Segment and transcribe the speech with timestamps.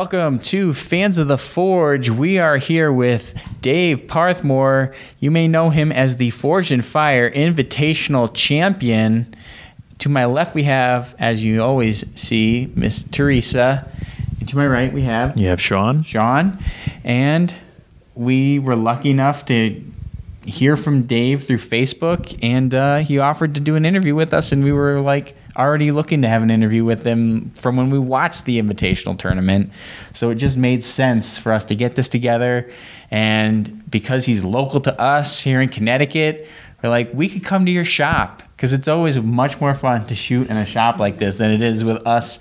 [0.00, 2.08] Welcome to Fans of the Forge.
[2.08, 4.94] We are here with Dave Parthmore.
[5.18, 9.36] You may know him as the Forged in Fire Invitational Champion.
[9.98, 13.86] To my left, we have, as you always see, Miss Teresa.
[14.38, 16.02] And to my right, we have You have Sean.
[16.02, 16.58] Sean.
[17.04, 17.54] And
[18.14, 19.84] we were lucky enough to
[20.46, 24.50] hear from Dave through Facebook, and uh, he offered to do an interview with us,
[24.50, 27.98] and we were like already looking to have an interview with them from when we
[27.98, 29.70] watched the Invitational tournament.
[30.14, 32.70] So it just made sense for us to get this together,
[33.10, 36.48] and because he's local to us here in Connecticut,
[36.82, 40.14] we're like we could come to your shop because it's always much more fun to
[40.14, 42.38] shoot in a shop like this than it is with us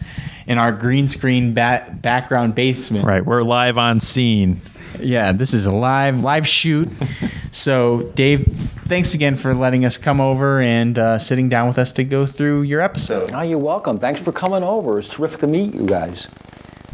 [0.48, 3.06] in our green screen ba- background basement.
[3.06, 4.62] Right, we're live on scene.
[5.00, 6.90] Yeah, this is a live live shoot.
[7.52, 8.46] so, Dave,
[8.88, 12.26] thanks again for letting us come over and uh, sitting down with us to go
[12.26, 13.32] through your episode.
[13.34, 13.98] Oh, you're welcome.
[14.00, 15.00] Thanks for coming over.
[15.00, 16.28] It's terrific to meet you guys.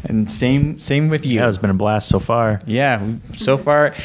[0.04, 1.40] And same same with you.
[1.40, 2.62] Yeah, it's been a blast so far.
[2.68, 3.96] Yeah, so far,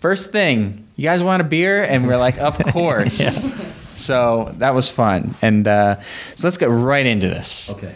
[0.00, 1.82] first thing, you guys want a beer?
[1.84, 3.20] And we're like, of course.
[3.20, 3.54] yeah.
[3.94, 5.34] So that was fun.
[5.42, 6.00] And uh,
[6.34, 7.70] so let's get right into this.
[7.70, 7.94] Okay.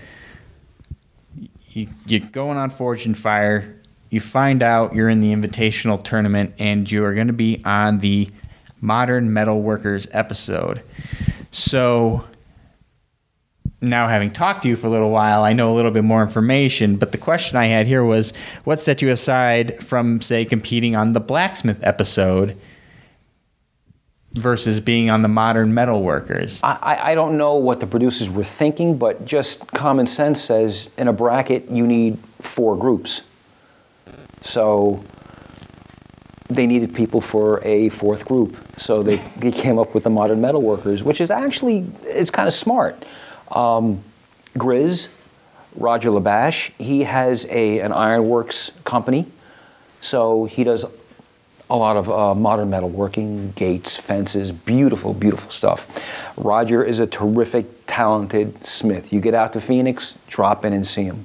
[1.68, 3.77] you, you're going on Forged in Fire.
[4.10, 7.98] You find out you're in the invitational tournament and you are going to be on
[7.98, 8.30] the
[8.80, 10.82] Modern Metal Workers episode.
[11.50, 12.24] So
[13.80, 16.22] now, having talked to you for a little while, I know a little bit more
[16.22, 16.96] information.
[16.96, 18.32] But the question I had here was
[18.64, 22.56] what set you aside from, say, competing on the Blacksmith episode
[24.32, 26.60] versus being on the Modern Metal Workers?
[26.64, 31.06] I, I, don't know what the producers were thinking, but just common sense says in
[31.08, 33.22] a bracket you need four groups.
[34.42, 35.02] So
[36.48, 38.56] they needed people for a fourth group.
[38.78, 42.48] So they, they came up with the Modern Metal Workers, which is actually it's kind
[42.48, 43.04] of smart.
[43.50, 44.02] Um,
[44.54, 45.08] Grizz,
[45.76, 49.26] Roger Labash, he has a, an ironworks company.
[50.00, 50.84] So he does
[51.70, 55.86] a lot of uh, modern metal working, gates, fences, beautiful, beautiful stuff.
[56.36, 59.12] Roger is a terrific, talented smith.
[59.12, 61.24] You get out to Phoenix, drop in and see him.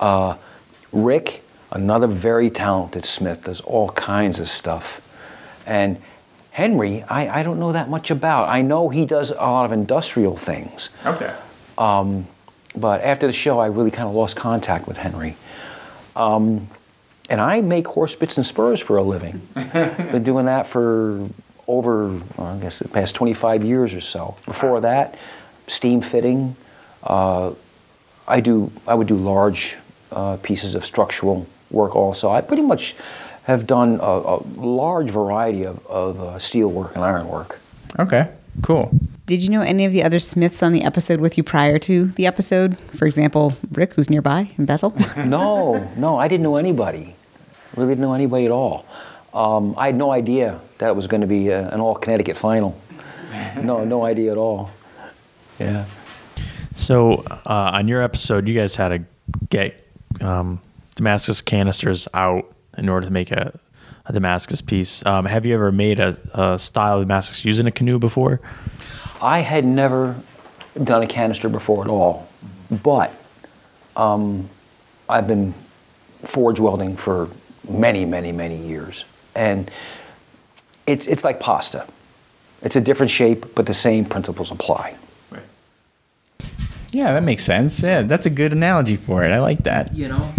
[0.00, 0.36] Uh,
[0.92, 5.04] Rick, another very talented smith, does all kinds of stuff.
[5.66, 6.00] And
[6.50, 8.48] Henry, I, I don't know that much about.
[8.48, 10.88] I know he does a lot of industrial things.
[11.04, 11.34] Okay.
[11.76, 12.26] Um,
[12.74, 15.36] but after the show, I really kind of lost contact with Henry.
[16.16, 16.68] Um,
[17.28, 19.40] and I make horse bits and spurs for a living.
[19.54, 21.28] Been doing that for
[21.66, 24.36] over, well, I guess, the past 25 years or so.
[24.46, 25.16] Before that,
[25.66, 26.56] steam fitting.
[27.02, 27.52] Uh,
[28.26, 28.72] I do.
[28.86, 29.76] I would do large
[30.10, 32.30] uh, pieces of structural work also.
[32.30, 32.94] I pretty much
[33.44, 37.58] have done a, a large variety of, of uh, steel work and iron work.
[37.98, 38.28] Okay.
[38.62, 38.90] Cool.
[39.26, 42.06] Did you know any of the other Smiths on the episode with you prior to
[42.06, 42.78] the episode?
[42.78, 44.92] For example, Rick, who's nearby in Bethel.
[45.16, 47.14] no, no, I didn't know anybody.
[47.76, 48.86] Really didn't know anybody at all.
[49.34, 52.36] Um, I had no idea that it was going to be a, an all Connecticut
[52.36, 52.78] final.
[53.62, 54.70] No, no idea at all.
[55.58, 55.84] Yeah.
[56.72, 59.04] So uh, on your episode, you guys had to
[59.50, 59.86] get
[60.20, 60.60] um,
[60.98, 63.58] Damascus canisters out in order to make a,
[64.06, 65.04] a Damascus piece.
[65.06, 68.40] Um, have you ever made a, a style of Damascus using a canoe before?
[69.22, 70.16] I had never
[70.82, 72.28] done a canister before at all,
[72.82, 73.12] but
[73.96, 74.48] um,
[75.08, 75.54] I've been
[76.24, 77.30] forge welding for
[77.68, 79.04] many, many, many years,
[79.34, 79.70] and
[80.86, 81.86] it's it's like pasta.
[82.62, 84.96] It's a different shape, but the same principles apply.
[86.90, 87.82] Yeah, that makes sense.
[87.82, 89.30] Yeah, that's a good analogy for it.
[89.30, 89.94] I like that.
[89.94, 90.32] You know,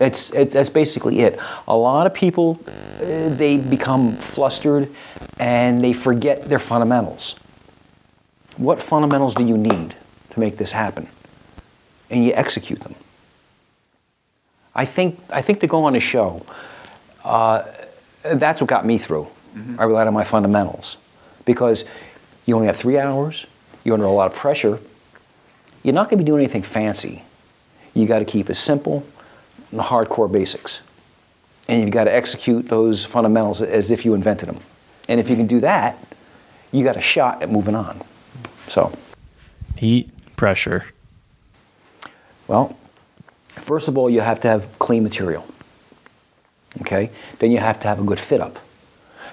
[0.00, 1.38] it's, it's that's basically it.
[1.68, 4.88] A lot of people uh, they become flustered
[5.38, 7.36] and they forget their fundamentals.
[8.56, 9.94] What fundamentals do you need
[10.30, 11.08] to make this happen?
[12.10, 12.94] And you execute them.
[14.74, 16.44] I think I think to go on a show,
[17.24, 17.64] uh,
[18.22, 19.28] that's what got me through.
[19.78, 20.96] I relied on my fundamentals
[21.44, 21.84] because
[22.44, 23.46] you only have three hours.
[23.84, 24.80] You're under a lot of pressure.
[25.84, 27.22] You're not going to be doing anything fancy.
[27.92, 29.06] You got to keep it simple
[29.74, 30.80] and hardcore basics.
[31.68, 34.58] And you've got to execute those fundamentals as if you invented them.
[35.08, 35.98] And if you can do that,
[36.72, 38.00] you got a shot at moving on.
[38.68, 38.92] So,
[39.76, 40.86] Heat, pressure.
[42.46, 42.76] well,
[43.48, 45.46] first of all, you have to have clean material.
[46.80, 47.10] Okay?
[47.38, 48.58] Then you have to have a good fit up.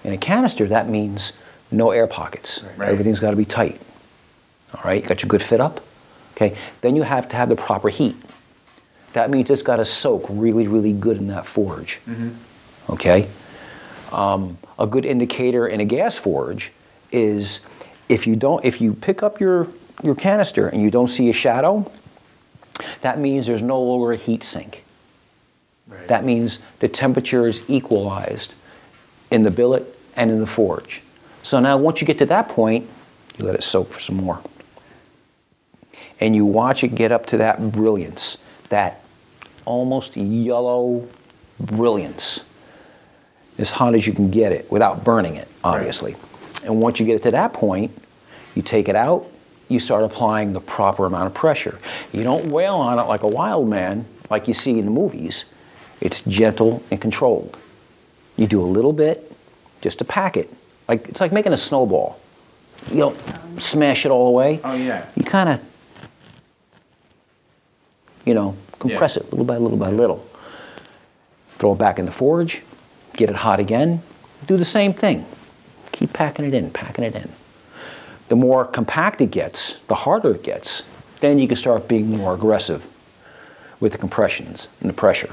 [0.04, 1.34] In a canister, that means
[1.70, 2.62] no air pockets.
[2.78, 2.90] Right.
[2.90, 3.80] Everything's got to be tight.
[4.74, 5.02] All right?
[5.02, 5.82] You got your good fit up.
[6.36, 6.58] Okay?
[6.82, 8.16] Then you have to have the proper heat.
[9.13, 12.00] That means it's got to soak really, really good in that forge.
[12.90, 13.28] Okay?
[14.12, 16.72] Um, a good indicator in a gas forge
[17.12, 17.62] is
[18.10, 19.68] if you don't, if you pick up your,
[20.04, 21.90] your canister and you don't see a shadow,
[23.02, 24.84] that means there's no longer a heat sink.
[26.08, 28.54] That means the temperature is equalized
[29.30, 29.84] in the billet
[30.16, 31.02] and in the forge.
[31.44, 32.90] So now once you get to that point,
[33.38, 34.42] you let it soak for some more.
[36.19, 38.38] And you watch it get up to that brilliance,
[38.69, 39.00] that
[39.66, 41.08] almost yellow
[41.60, 42.42] brilliance,
[43.58, 46.16] as hot as you can get it without burning it, obviously.
[46.63, 47.92] And once you get it to that point,
[48.56, 49.25] you take it out,
[49.69, 51.80] you start applying the proper amount of pressure.
[52.12, 55.46] You don't wail on it like a wild man, like you see in the movies.
[56.02, 57.58] It's gentle and controlled.
[58.38, 59.31] You do a little bit
[59.81, 60.52] just to pack it.
[60.88, 62.19] Like it's like making a snowball.
[62.90, 64.60] You don't smash it all away.
[64.63, 65.06] Oh, yeah.
[65.16, 65.62] You kind of,
[68.25, 69.24] you know, compress Yeah.
[69.24, 70.25] it little by little by little.
[71.57, 72.62] Throw it back in the forge,
[73.13, 74.01] get it hot again,
[74.48, 75.25] do the same thing.
[75.92, 77.30] Keep packing it in, packing it in.
[78.30, 80.83] The more compact it gets, the harder it gets,
[81.19, 82.86] then you can start being more aggressive
[83.80, 85.30] with the compressions and the pressure.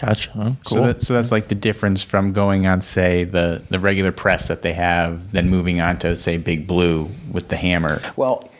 [0.00, 0.30] Gotcha.
[0.32, 0.56] Cool.
[0.66, 4.48] So, that, so that's like the difference from going on, say, the, the regular press
[4.48, 8.00] that they have, then moving on to, say, Big Blue with the hammer.
[8.16, 8.50] Well,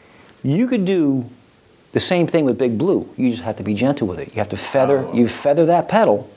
[0.43, 1.29] you could do
[1.93, 3.09] the same thing with Big Blue.
[3.17, 4.29] You just have to be gentle with it.
[4.29, 6.31] You have to feather, you feather that pedal,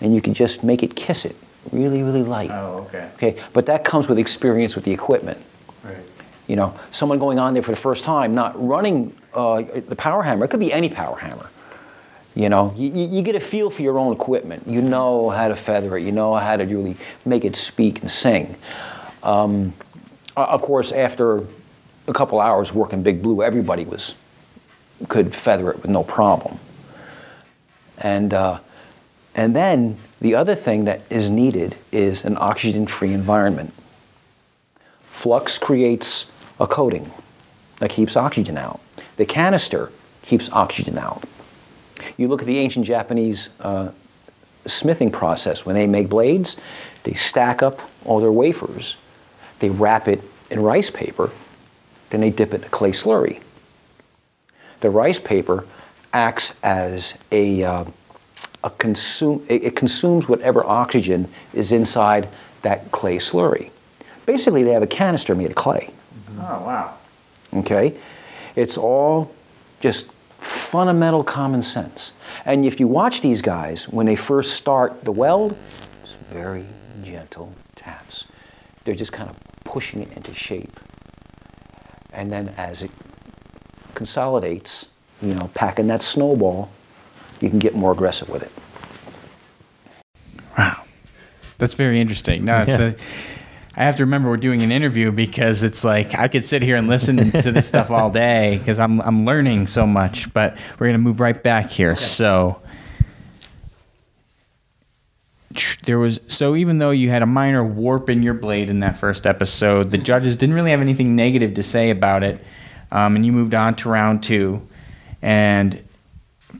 [0.00, 1.36] and you can just make it kiss it
[1.70, 2.50] really, really light.
[2.50, 3.10] Oh, okay.
[3.14, 5.38] Okay, but that comes with experience with the equipment.
[5.84, 5.96] Right.
[6.48, 10.22] You know, someone going on there for the first time, not running uh, the power
[10.22, 10.44] hammer.
[10.44, 11.48] It could be any power hammer.
[12.34, 14.66] You know, you, you you get a feel for your own equipment.
[14.66, 16.02] You know how to feather it.
[16.02, 18.56] You know how to really make it speak and sing.
[19.22, 19.74] Um,
[20.34, 21.44] of course, after
[22.08, 24.14] a couple hours working Big Blue, everybody was
[25.08, 26.58] could feather it with no problem.
[27.98, 28.58] And uh,
[29.34, 33.72] and then the other thing that is needed is an oxygen-free environment.
[35.10, 36.26] Flux creates
[36.60, 37.10] a coating
[37.78, 38.80] that keeps oxygen out.
[39.16, 39.90] The canister
[40.22, 41.24] keeps oxygen out.
[42.16, 43.90] You look at the ancient Japanese uh,
[44.66, 45.64] smithing process.
[45.64, 46.56] When they make blades,
[47.04, 48.96] they stack up all their wafers,
[49.58, 51.30] they wrap it in rice paper,
[52.10, 53.40] then they dip it in a clay slurry.
[54.82, 55.64] The rice paper
[56.12, 57.84] acts as a, uh,
[58.62, 62.28] a consume, it, it consumes whatever oxygen is inside
[62.62, 63.70] that clay slurry.
[64.26, 65.90] Basically, they have a canister made of clay.
[66.38, 66.94] Oh, wow.
[67.54, 67.94] Okay?
[68.56, 69.32] It's all
[69.80, 72.10] just fundamental common sense.
[72.44, 75.56] And if you watch these guys, when they first start the weld,
[76.02, 76.66] it's very
[77.04, 78.24] gentle taps.
[78.84, 80.80] They're just kind of pushing it into shape.
[82.12, 82.90] And then as it
[84.02, 84.86] consolidates,
[85.22, 86.68] you know, packing that snowball,
[87.40, 88.50] you can get more aggressive with it.
[90.58, 90.82] Wow.
[91.58, 92.44] That's very interesting.
[92.44, 92.88] No, it's Yeah.
[92.88, 92.94] a,
[93.76, 96.74] I have to remember we're doing an interview because it's like I could sit here
[96.76, 100.32] and listen to this stuff all day because I'm I'm learning so much.
[100.34, 101.94] But we're gonna move right back here.
[101.96, 102.60] So
[105.84, 108.98] there was so even though you had a minor warp in your blade in that
[108.98, 112.44] first episode, the judges didn't really have anything negative to say about it,
[112.92, 114.64] um, and you moved on to round two,
[115.22, 115.82] and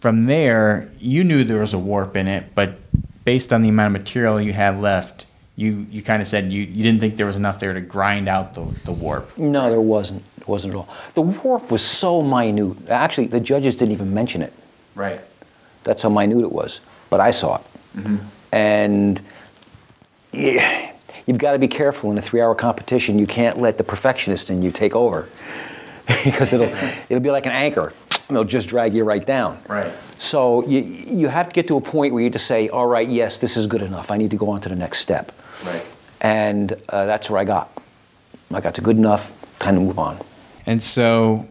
[0.01, 2.75] from there you knew there was a warp in it, but
[3.25, 6.63] based on the amount of material you had left, you you kind of said you,
[6.63, 9.37] you didn't think there was enough there to grind out the, the warp.
[9.39, 10.25] No, there wasn't.
[10.39, 10.89] It wasn't at all.
[11.15, 12.89] The warp was so minute.
[12.89, 14.53] Actually, the judges didn't even mention it.
[14.97, 15.21] Right.
[15.85, 16.81] That's how minute it was.
[17.11, 17.63] But I saw it.
[18.51, 19.21] And
[20.33, 20.93] yeah,
[21.27, 23.19] you've got to be careful in a three-hour competition.
[23.19, 25.29] You can't let the perfectionist in you take over
[26.25, 26.67] because it'll
[27.09, 27.93] it'll be like an anchor.
[28.31, 29.59] It'll just drag you right down.
[29.69, 29.93] Right.
[30.19, 33.09] So you you have to get to a point where you just say, all right,
[33.09, 34.11] yes, this is good enough.
[34.11, 35.33] I need to go on to the next step.
[35.65, 35.85] Right.
[36.21, 37.71] And uh, that's where I got.
[38.53, 39.31] I got to good enough.
[39.59, 40.19] Time to move on.
[40.67, 41.49] And so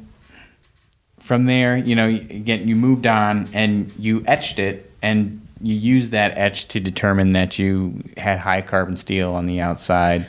[1.20, 6.12] from there, you know, again, you moved on and you etched it and you used
[6.12, 10.26] that etch to determine that you had high carbon steel on the outside,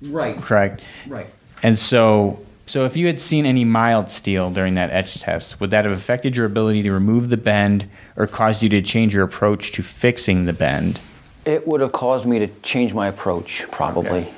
[0.00, 0.36] Right.
[0.36, 0.82] correct?
[1.06, 1.26] Right.
[1.62, 5.70] And so, so if you had seen any mild steel during that etch test, would
[5.70, 9.24] that have affected your ability to remove the bend or caused you to change your
[9.24, 11.00] approach to fixing the bend?
[11.44, 14.20] It would have caused me to change my approach, probably.
[14.20, 14.34] Okay.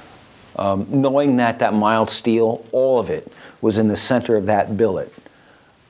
[0.56, 4.76] Um, knowing that that mild steel, all of it, was in the center of that
[4.76, 5.12] billet,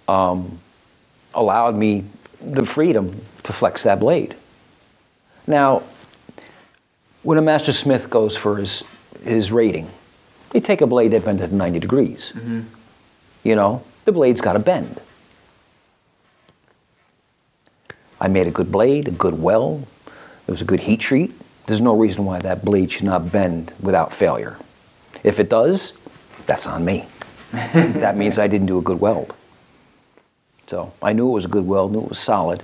[0.08, 0.58] um,
[1.34, 2.04] allowed me
[2.40, 4.34] the freedom to flex that blade.
[5.46, 5.82] Now,
[7.22, 8.82] when a master smith goes for his,
[9.22, 9.88] his rating,
[10.54, 12.32] they take a blade that bends at 90 degrees.
[13.42, 15.00] You know, the blade's got to bend.
[18.20, 19.86] I made a good blade, a good weld,
[20.46, 21.32] it was a good heat treat.
[21.66, 24.56] There's no reason why that blade should not bend without failure.
[25.24, 25.92] If it does,
[26.46, 27.06] that's on me.
[27.52, 29.34] that means I didn't do a good weld.
[30.68, 32.62] So I knew it was a good weld, knew it was solid,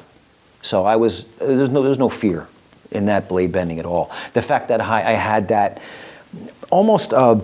[0.63, 2.47] So I was there's no there's no fear
[2.93, 4.13] in that blade bending at all.
[4.33, 5.81] The fact that I, I had that
[6.71, 7.41] almost uh,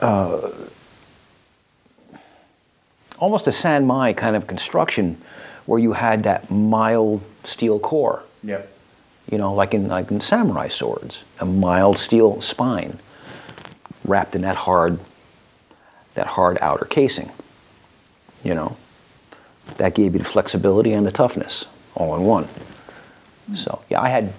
[0.00, 0.50] uh,
[3.18, 5.20] almost a San Mai kind of construction
[5.66, 8.24] where you had that mild steel core.
[8.42, 8.72] Yep.
[9.30, 12.98] You know, like in like in samurai swords, a mild steel spine
[14.04, 14.98] wrapped in that hard
[16.14, 17.30] that hard outer casing.
[18.42, 18.76] You know,
[19.76, 22.48] that gave you the flexibility and the toughness all in one.
[23.54, 24.32] So yeah, I had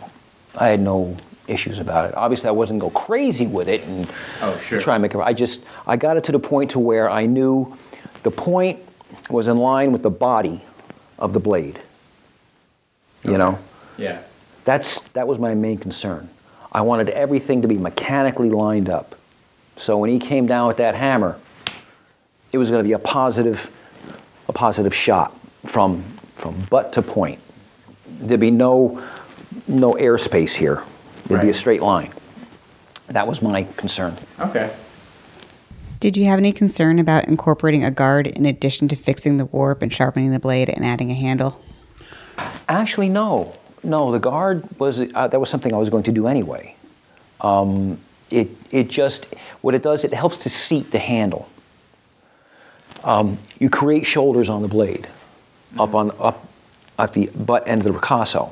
[0.56, 1.15] I had no
[1.51, 2.15] issues about it.
[2.15, 4.08] Obviously, I wasn't go crazy with it and
[4.41, 4.79] Oh, sure.
[4.81, 5.20] try and make it.
[5.20, 7.77] I just I got it to the point to where I knew
[8.24, 8.79] the point
[9.29, 10.63] was in line with the body
[11.20, 11.79] of the blade.
[13.24, 13.60] You know,
[13.98, 14.20] Yeah.
[14.65, 16.29] that's that was my main concern.
[16.72, 19.15] I wanted everything to be mechanically lined up.
[19.77, 21.38] So when he came down with that hammer,
[22.51, 23.70] it was going to be a positive,
[24.48, 25.34] a positive shot
[25.67, 26.03] from
[26.38, 27.39] from butt to point.
[28.20, 29.01] There'd be no
[29.67, 30.84] no airspace here.
[31.25, 32.12] It'd be a straight line.
[33.08, 34.18] That was my concern.
[34.40, 34.74] Okay.
[36.00, 39.82] Did you have any concern about incorporating a guard in addition to fixing the warp
[39.82, 41.62] and sharpening the blade and adding a handle?
[42.68, 44.12] Actually, no, no.
[44.12, 46.75] The guard was uh, that was something I was going to do anyway.
[47.42, 48.00] Um,
[48.32, 49.25] it it just
[49.62, 51.48] what it does it helps to seat the handle.
[53.04, 55.08] Um, you create shoulders on the blade,
[55.78, 56.48] up on up
[56.98, 58.51] at the butt end of the ricasso.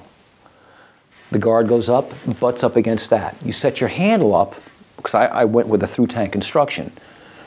[1.32, 3.36] The guard goes up, butts up against that.
[3.46, 4.56] You set your handle up
[4.98, 6.92] because I, I went with a through tang construction.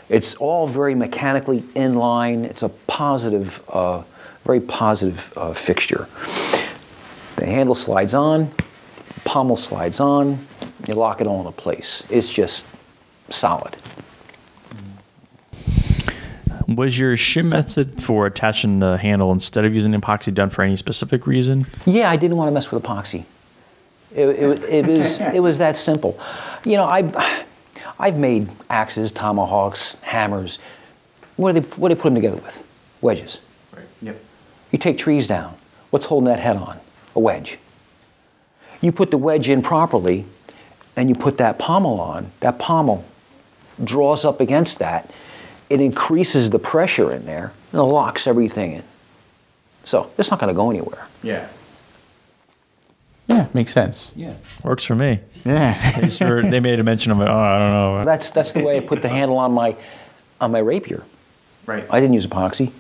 [0.08, 2.44] It's all very mechanically in line.
[2.44, 4.02] It's a positive, uh,
[4.44, 6.06] very positive uh, fixture.
[7.36, 8.52] The handle slides on,
[9.24, 10.46] pommel slides on,
[10.86, 12.02] you lock it all into place.
[12.08, 12.66] It's just
[13.30, 13.76] solid.
[16.68, 20.76] Was your shim method for attaching the handle instead of using epoxy done for any
[20.76, 21.66] specific reason?
[21.86, 23.24] Yeah, I didn't want to mess with epoxy.
[24.14, 26.18] It, it, it was it was that simple.
[26.64, 27.44] You know, I
[27.98, 30.58] I've made axes, tomahawks, hammers.
[31.36, 32.64] What do they what do they put them together with?
[33.00, 33.38] Wedges.
[33.74, 33.84] Right.
[34.02, 34.22] Yep.
[34.70, 35.54] You take trees down.
[35.90, 36.78] What's holding that head on?
[37.14, 37.58] A wedge.
[38.80, 40.24] You put the wedge in properly,
[40.96, 42.30] and you put that pommel on.
[42.40, 43.04] That pommel
[43.82, 45.10] draws up against that.
[45.70, 48.82] It increases the pressure in there and it locks everything in.
[49.84, 51.06] So it's not going to go anywhere.
[51.22, 51.48] Yeah.
[53.28, 54.12] Yeah, makes sense.
[54.16, 54.34] Yeah.
[54.64, 55.20] Works for me.
[55.44, 55.92] Yeah.
[55.92, 57.28] They, just were- they made a mention of it.
[57.28, 58.04] Oh, I don't know.
[58.04, 59.76] That's that's the way I put the handle on my
[60.40, 61.02] on my rapier.
[61.66, 61.84] right.
[61.90, 62.72] I didn't use epoxy.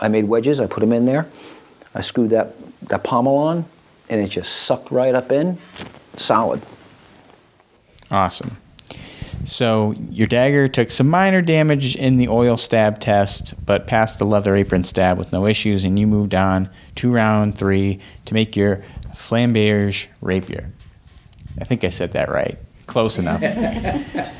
[0.00, 0.60] I made wedges.
[0.60, 1.26] I put them in there.
[1.94, 2.54] I screwed that
[2.88, 3.64] that pommel on,
[4.08, 5.58] and it just sucked right up in,
[6.16, 6.62] solid.
[8.10, 8.56] Awesome.
[9.44, 14.26] So your dagger took some minor damage in the oil stab test, but passed the
[14.26, 18.54] leather apron stab with no issues, and you moved on to round three to make
[18.56, 18.82] your
[19.20, 20.70] flamberge rapier.
[21.60, 22.58] I think I said that right.
[22.86, 23.40] Close enough.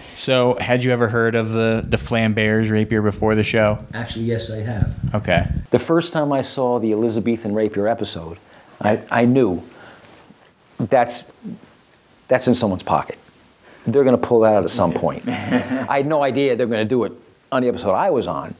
[0.17, 3.79] so, had you ever heard of the the flamberge rapier before the show?
[3.95, 5.15] Actually, yes, I have.
[5.15, 5.47] Okay.
[5.71, 8.39] The first time I saw the Elizabethan rapier episode,
[8.81, 9.63] I, I knew
[10.79, 11.27] that's
[12.27, 13.19] that's in someone's pocket.
[13.87, 15.29] They're going to pull that out at some point.
[15.29, 17.13] I had no idea they're going to do it
[17.53, 18.55] on the episode I was on,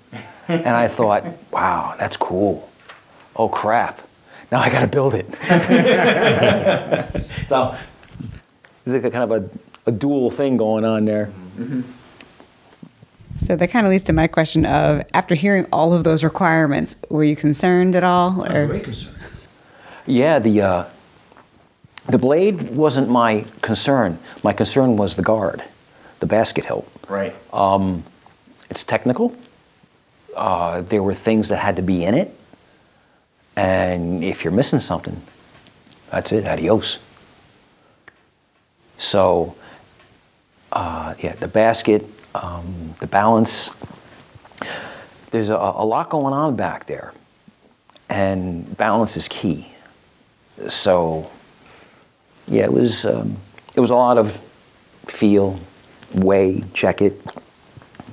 [0.49, 2.69] and I thought, wow, that's cool.
[3.35, 4.01] Oh crap!
[4.51, 5.27] Now I got to build it.
[7.49, 7.77] so
[8.85, 9.51] there's like a kind of a,
[9.87, 11.31] a dual thing going on there.
[13.39, 16.97] So that kind of leads to my question of after hearing all of those requirements,
[17.09, 18.43] were you concerned at all?
[18.43, 19.17] I was Or very concerned.
[20.07, 20.85] Yeah, the uh,
[22.09, 24.19] the blade wasn't my concern.
[24.43, 25.63] My concern was the guard,
[26.19, 26.91] the basket hilt.
[27.09, 27.35] Right.
[28.71, 29.35] It's technical.
[30.37, 32.35] Uh, there were things that had to be in it,
[33.57, 35.21] and if you're missing something,
[36.11, 36.47] that's it.
[36.47, 36.99] Adios.
[38.99, 39.55] So,
[40.73, 43.71] uh, yeah, the basket, um, the balance.
[45.31, 47.13] There's a, a lot going on back there,
[48.09, 49.73] and balance is key.
[50.69, 51.31] So,
[52.47, 53.37] yeah, it was um,
[53.75, 54.39] it was a lot of
[55.07, 55.59] feel,
[56.15, 57.21] weigh, check it,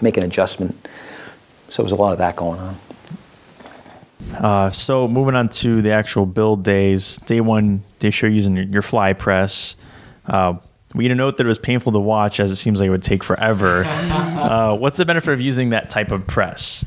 [0.01, 0.87] make an adjustment.
[1.69, 2.77] So it was a lot of that going on.
[4.43, 7.17] Uh, so moving on to the actual build days.
[7.19, 9.75] Day one, they show you using your, your fly press.
[10.25, 10.55] Uh,
[10.95, 12.91] we get a note that it was painful to watch as it seems like it
[12.91, 13.83] would take forever.
[13.85, 16.85] uh, what's the benefit of using that type of press?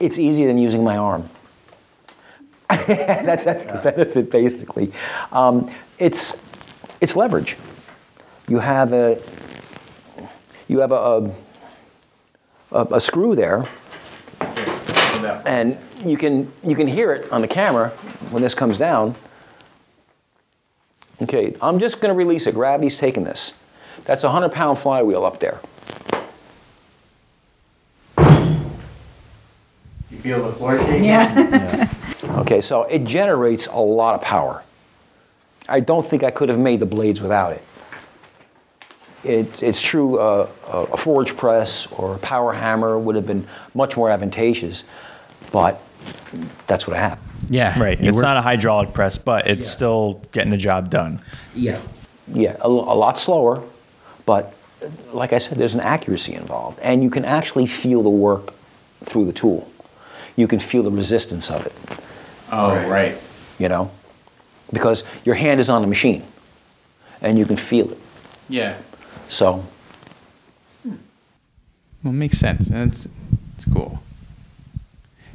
[0.00, 1.28] It's easier than using my arm.
[2.86, 4.92] that's, that's the benefit, basically.
[5.30, 6.36] Um, it's,
[7.00, 7.56] it's leverage.
[8.48, 9.20] You have a,
[10.68, 11.30] you have a,
[12.72, 13.68] a, a screw there,
[15.24, 17.90] and you can, you can hear it on the camera
[18.30, 19.14] when this comes down.
[21.22, 22.54] Okay, I'm just going to release it.
[22.54, 23.54] Gravity's taking this.
[24.04, 25.60] That's a 100 pound flywheel up there.
[30.10, 31.04] You feel the floor shaking?
[31.04, 31.88] Yeah.
[32.24, 34.62] Okay, so it generates a lot of power.
[35.68, 37.62] I don't think I could have made the blades without it.
[39.24, 43.46] It, it's true, uh, a a forge press or a power hammer would have been
[43.74, 44.84] much more advantageous,
[45.52, 45.80] but
[46.66, 47.18] that's what I have.
[47.48, 47.78] Yeah.
[47.78, 48.00] Right.
[48.00, 49.72] You It's work- not a hydraulic press, but it's Yeah.
[49.72, 51.20] still getting the job done.
[51.54, 51.78] Yeah.
[52.32, 53.62] Yeah, a, a lot slower,
[54.26, 58.08] but uh, like I said, there's an accuracy involved, and you can actually feel the
[58.10, 58.54] work
[59.04, 59.68] through the tool.
[60.36, 61.72] You can feel the resistance of it,
[62.52, 63.16] Oh, right.
[63.58, 63.90] you know,
[64.72, 66.22] because your hand is on the machine,
[67.20, 67.98] and you can feel it.
[68.48, 68.76] Yeah.
[69.28, 69.64] So,
[70.84, 70.94] Well,
[72.04, 72.68] it makes sense.
[72.70, 73.08] and It's
[73.56, 74.00] it's cool.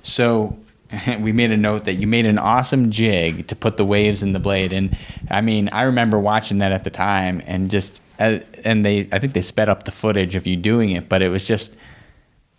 [0.07, 0.57] So
[1.19, 4.33] we made a note that you made an awesome jig to put the waves in
[4.33, 4.97] the blade, and
[5.29, 9.19] I mean, I remember watching that at the time, and just uh, and they I
[9.19, 11.75] think they sped up the footage of you doing it, but it was just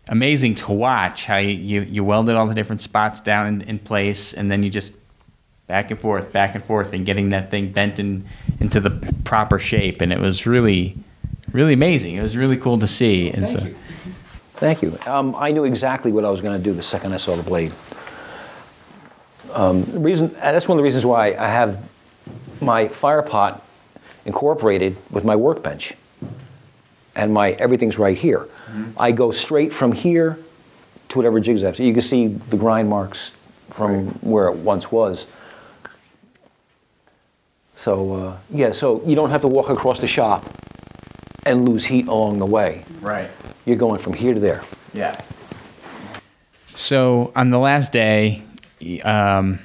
[0.09, 3.79] amazing to watch how you you, you welded all the different spots down in, in
[3.79, 4.93] place, and then you just
[5.67, 8.27] back and forth, back and forth, and getting that thing bent in,
[8.61, 10.97] into the proper shape, and it was really
[11.53, 12.17] really amazing.
[12.17, 13.67] It was really cool to see, and so.
[14.59, 14.99] Thank you.
[15.07, 17.43] Um, I knew exactly what I was going to do the second I saw the
[17.43, 17.73] blade.
[19.53, 21.83] Um, reason and that's one of the reasons why I have
[22.61, 23.65] my fire pot
[24.27, 25.95] incorporated with my workbench,
[27.17, 28.49] and my everything's right here.
[28.99, 30.39] I go straight from here
[31.09, 31.77] to whatever jigs I have.
[31.77, 33.33] So you can see the grind marks
[33.71, 35.27] from where it once was.
[37.77, 40.45] So uh, yeah, so you don't have to walk across the shop
[41.49, 42.85] and lose heat along the way.
[43.01, 43.31] Right.
[43.65, 44.65] You're going from here to there.
[44.93, 45.21] Yeah.
[46.75, 48.43] So on the last day,
[49.05, 49.59] um,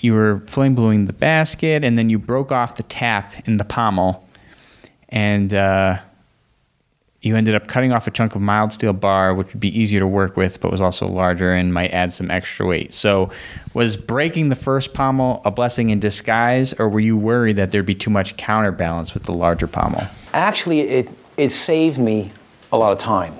[0.00, 3.64] you were flame bluing the basket, and then you broke off the tap in the
[3.64, 4.26] pommel,
[5.08, 5.98] and uh,
[7.22, 10.00] you ended up cutting off a chunk of mild steel bar, which would be easier
[10.00, 12.94] to work with, but was also larger and might add some extra weight.
[12.94, 13.30] So,
[13.74, 17.84] was breaking the first pommel a blessing in disguise, or were you worried that there'd
[17.84, 20.06] be too much counterbalance with the larger pommel?
[20.32, 22.32] Actually, it, it saved me
[22.72, 23.34] a lot of time.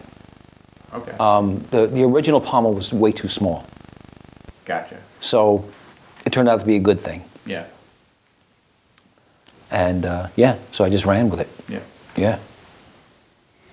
[0.93, 1.13] Okay.
[1.19, 3.65] Um, the, the original pommel was way too small.
[4.65, 4.99] gotcha.
[5.21, 5.69] So
[6.25, 7.23] it turned out to be a good thing.
[7.47, 7.67] Yeah.
[9.71, 11.49] And uh, yeah, so I just ran with it.
[11.69, 11.81] Yeah.
[12.17, 12.39] Yeah.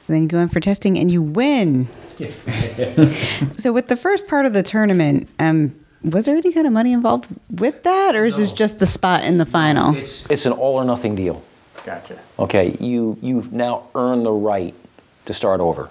[0.08, 1.88] then you go in for testing and you win.
[3.58, 6.94] so with the first part of the tournament, um, was there any kind of money
[6.94, 9.96] involved with that, or is this just the spot in the final?
[9.96, 11.44] It's, it's an all or nothing deal.
[11.88, 12.20] Gotcha.
[12.38, 14.76] Okay, you, you've now earned the right
[15.24, 15.90] to start over.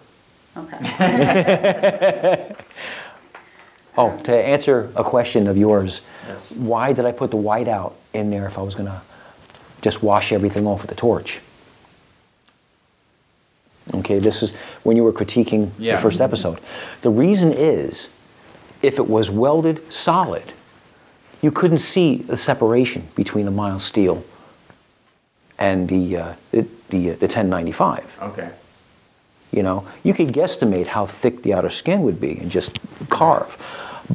[0.54, 2.54] Okay.
[3.98, 6.50] Oh, to answer a question of yours, Yes.
[6.52, 9.00] why did I put the white out in there if I was going to
[9.80, 11.40] just wash everything off with the torch?
[13.94, 14.50] Okay, this is
[14.82, 15.96] when you were critiquing Yeah.
[15.96, 16.58] the first episode.
[17.00, 18.08] The reason is
[18.82, 20.52] if it was welded solid,
[21.40, 24.22] you couldn't see the separation between the mild steel
[25.58, 28.18] and the, uh, the, the, the 1095.
[28.22, 28.50] Okay.
[29.52, 33.56] You know, you could guesstimate how thick the outer skin would be and just carve.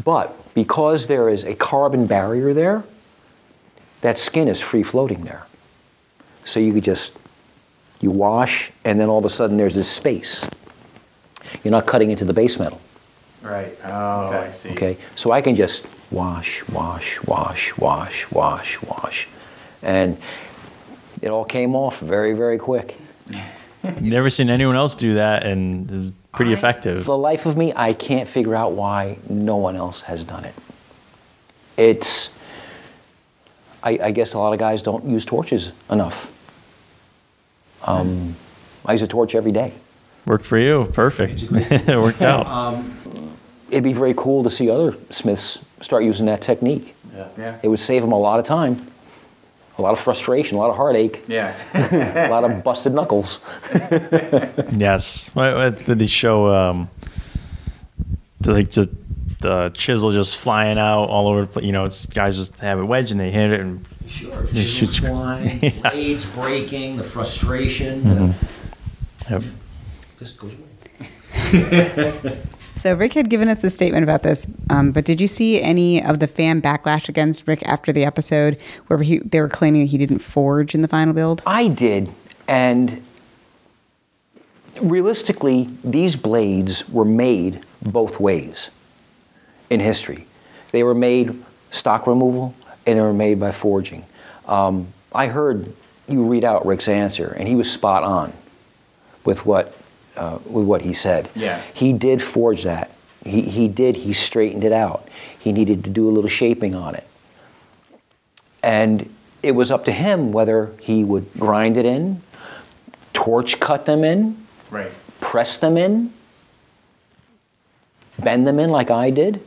[0.04, 2.84] But because there is a carbon barrier there,
[4.02, 5.46] that skin is free floating there.
[6.46, 7.14] So you could just
[8.02, 10.44] you wash and then all of a sudden there's this space.
[11.64, 12.82] You're not cutting into the base metal.
[13.42, 13.76] Right.
[13.84, 14.72] Oh, I see.
[14.72, 14.98] Okay?
[15.16, 19.28] So I can just wash, wash, wash, wash, wash, wash.
[19.82, 20.18] And
[21.22, 22.98] it all came off very, very quick.
[24.00, 27.00] Never seen anyone else do that, and it was pretty I- effective.
[27.00, 30.46] For the life of me, I can't figure out why no one else has done
[30.46, 30.54] it.
[31.78, 32.30] It's,
[33.82, 36.28] I, I guess a lot of guys don't use torches enough.
[37.84, 38.36] Um,
[38.86, 39.74] I use a torch every day.
[40.28, 40.86] Worked for you.
[40.94, 41.44] Perfect.
[41.52, 42.46] it worked out.
[42.46, 42.98] Um,
[43.72, 46.94] It'd be very cool to see other smiths start using that technique.
[47.38, 47.58] Yeah.
[47.64, 48.86] It would save them a lot of time,
[49.82, 51.54] a lot of frustration, a lot of heartache, Yeah.
[52.28, 53.40] a lot of busted knuckles.
[54.72, 55.30] Yes.
[55.34, 56.48] What, what did they show?
[56.54, 56.90] Um,
[58.40, 58.90] the, like the,
[59.42, 61.42] the chisel just flying out all over.
[61.42, 63.86] the pla- You know, it's guys just have a wedge and they hit it, and
[64.08, 64.44] Sure.
[64.44, 65.90] It Chisels shoots- flying, Yeah.
[65.92, 69.34] blades breaking, the frustration, Mm-hmm.
[69.34, 69.44] yep.
[70.20, 72.42] just goes away.
[72.76, 76.04] So Rick had given us a statement about this, um, but did you see any
[76.04, 79.88] of the fan backlash against Rick after the episode where he, they were claiming that
[79.88, 81.44] he didn't forge in the final build?
[81.46, 82.10] I did,
[82.48, 83.04] and
[84.82, 88.70] realistically, these blades were made both ways
[89.70, 90.26] in history.
[90.72, 92.56] They were made stock removal,
[92.86, 94.06] and they were made by forging.
[94.48, 95.72] Um, I heard
[96.08, 98.34] you read out Rick's answer, and he was spot on
[99.24, 99.78] with what
[100.18, 101.30] uh, with what he said.
[101.36, 101.62] Yeah.
[101.74, 102.92] He did forge that.
[103.26, 103.96] He he did.
[103.96, 105.08] He straightened it out.
[105.40, 107.06] He needed to do a little shaping on it,
[108.64, 112.22] and it was up to him whether he would grind it in,
[113.14, 114.38] torch cut them in,
[114.70, 114.92] Right.
[115.20, 116.12] press them in,
[118.20, 119.42] bend them in like I did,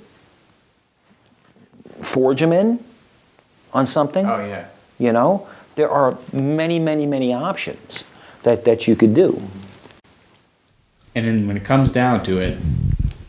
[2.02, 2.78] forge them in
[3.72, 4.26] on something.
[4.26, 4.66] Oh yeah.
[4.98, 8.04] You know, there are many, many, many options
[8.44, 9.40] that, that you could do.
[11.14, 12.58] And then when it comes down to it,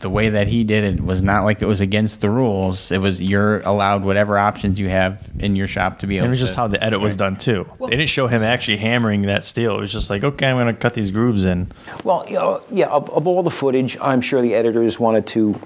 [0.00, 2.92] the way that he did it was not like it was against the rules.
[2.92, 6.24] It was you're allowed whatever options you have in your shop to be able.
[6.24, 7.66] And it was just to, how the edit was done too.
[7.80, 9.76] they didn't show him actually hammering that steel.
[9.76, 11.72] It was just like, okay, I'm going to cut these grooves in.
[12.04, 15.58] Well, you know, yeah, of, of all the footage, I'm sure the editors wanted to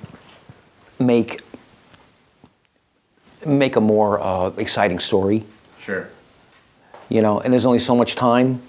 [0.98, 1.40] make
[3.44, 5.44] make a more uh, exciting story.
[5.80, 6.08] Sure.
[7.08, 8.62] You know, and there's only so much time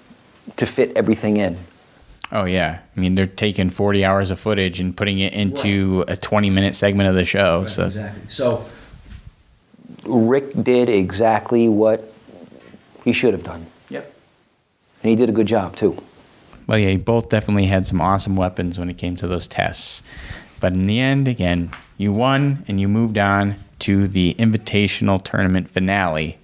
[0.56, 1.56] to fit everything in.
[2.32, 2.78] Oh yeah.
[2.96, 6.74] I mean, they're taking 40 hours of footage and putting it into a 20 minute
[6.74, 7.66] segment of the show.
[7.66, 8.22] So Exactly.
[8.28, 8.64] So,
[10.04, 12.12] Rick did exactly what
[13.04, 14.12] he should have done, Yep.
[15.02, 15.96] and he did a good job too.
[16.66, 20.02] Well, yeah, you both definitely had some awesome weapons when it came to those tests.
[20.60, 25.68] But in the end, again, you won and you moved on to the Invitational Tournament
[25.70, 26.38] finale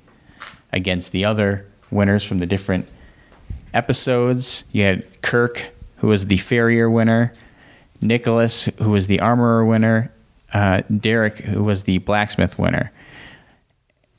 [0.72, 2.87] against the other winners from the different
[3.72, 4.64] episodes.
[4.72, 5.66] You had Kirk,
[5.98, 7.32] who was the Farrier winner,
[8.00, 10.12] Nicholas, who was the Armorer winner,
[10.52, 12.92] uh, Derek, who was the Blacksmith winner.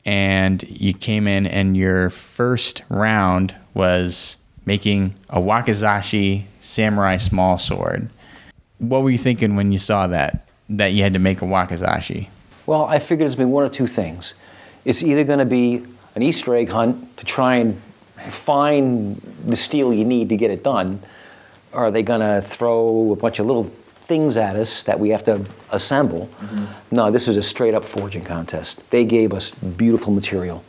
[0.04, 8.08] And you came in, and your first round was making a Wakizashi Samurai Small Sword.
[8.78, 10.46] What were you thinking when you saw that?
[10.68, 12.28] That you had to make a Wakizashi?
[12.66, 14.34] Well, I figured it's been one or two things.
[14.84, 17.80] It's either going to be an Easter egg hunt to try and
[18.28, 21.02] find the steel you need to get it done,
[21.72, 23.64] are they going to throw a bunch of little
[24.02, 26.28] things at us that we have to assemble?
[26.40, 26.64] Mm-hmm.
[26.96, 28.82] No, this was a straight up forging contest.
[28.90, 30.64] They gave us beautiful material.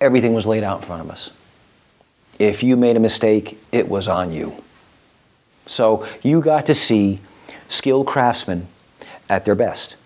[0.00, 1.30] Everything was laid out in front of us.
[2.38, 4.62] If you made a mistake, it was on you.
[5.66, 7.20] So you got to see
[7.68, 8.68] skilled craftsmen
[9.28, 9.96] at their best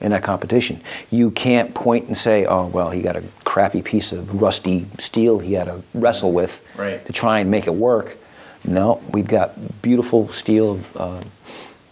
[0.00, 0.80] in that competition.
[1.10, 5.38] You can't point and say, oh, well, he got a crappy piece of rusty steel
[5.38, 7.04] he had to wrestle with Right.
[7.06, 8.16] to try and make it work.
[8.64, 11.22] No, we've got beautiful steel of uh,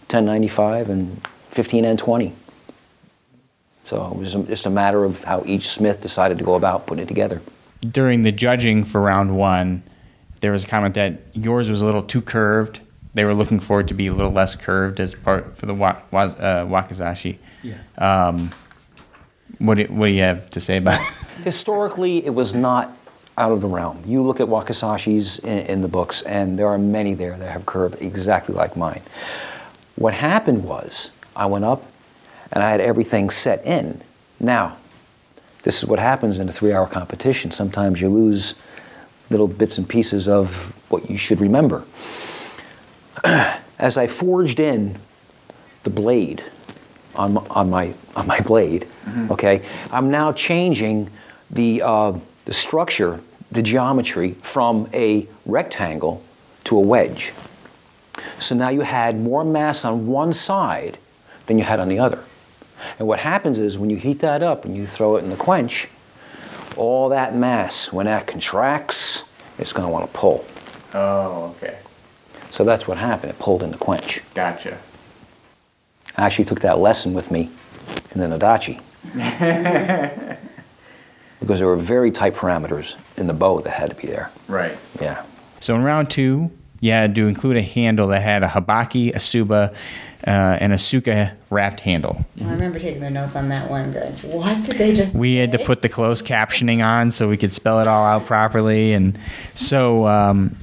[0.09, 2.31] 1095 and 15N20.
[3.85, 7.03] So it was just a matter of how each smith decided to go about putting
[7.03, 7.41] it together.
[7.81, 9.83] During the judging for round one,
[10.39, 12.79] there was a comment that yours was a little too curved.
[13.13, 15.73] They were looking for it to be a little less curved as part for the
[15.73, 17.37] wa- waz- uh, Wakizashi.
[17.63, 17.75] yeah.
[17.97, 18.51] Um,
[19.59, 21.07] what, do, what do you have to say about it?
[21.43, 22.95] Historically, it was not
[23.37, 24.03] out of the realm.
[24.05, 27.65] You look at Wakizashi's in, in the books, and there are many there that have
[27.65, 29.01] curved exactly like mine.
[29.95, 31.83] What happened was, I went up
[32.51, 34.01] and I had everything set in.
[34.39, 34.75] Now,
[35.63, 37.51] this is what happens in a three hour competition.
[37.51, 38.55] Sometimes you lose
[39.29, 41.85] little bits and pieces of what you should remember.
[43.23, 44.97] As I forged in
[45.83, 46.43] the blade
[47.15, 48.87] on, my- on, my, on my blade,
[49.31, 51.09] okay, I'm now changing
[51.49, 52.13] the, uh,
[52.45, 53.19] the structure,
[53.51, 56.23] the geometry from a rectangle
[56.65, 57.33] to a wedge.
[58.39, 60.97] So now you had more mass on one side
[61.45, 62.23] than you had on the other.
[62.99, 65.35] And what happens is when you heat that up and you throw it in the
[65.35, 65.87] quench,
[66.77, 69.23] all that mass, when that contracts,
[69.57, 70.45] it's going to want to pull.
[70.93, 71.77] Oh, okay.
[72.49, 73.31] So that's what happened.
[73.31, 74.21] It pulled in the quench.
[74.33, 74.77] Gotcha.
[76.17, 77.49] I actually took that lesson with me
[78.13, 78.81] in the Nodachi.
[81.41, 84.31] because there were very tight parameters in the bow that had to be there.
[84.47, 84.77] Right.
[85.01, 85.25] Yeah.
[85.59, 86.49] So in round two,
[86.79, 89.73] you had to include a handle that had a habaki, a tsuba,
[90.25, 92.25] uh, and a tsuka wrapped handle.
[92.37, 93.91] Well, I remember taking the notes on that one.
[93.91, 95.15] Going, what did they just?
[95.15, 98.25] We had to put the closed captioning on so we could spell it all out
[98.25, 98.93] properly.
[98.93, 99.17] And
[99.55, 100.55] so, um,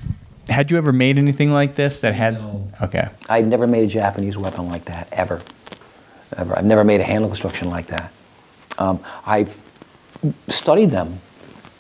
[0.49, 2.41] had you ever made anything like this that had?
[2.43, 2.69] No.
[2.83, 3.09] Okay.
[3.29, 5.43] I'd never made a Japanese weapon like that, ever.
[6.37, 6.59] Ever.
[6.59, 8.13] I've never made a handle construction like that.
[8.79, 9.57] Um, I've
[10.49, 11.19] studied them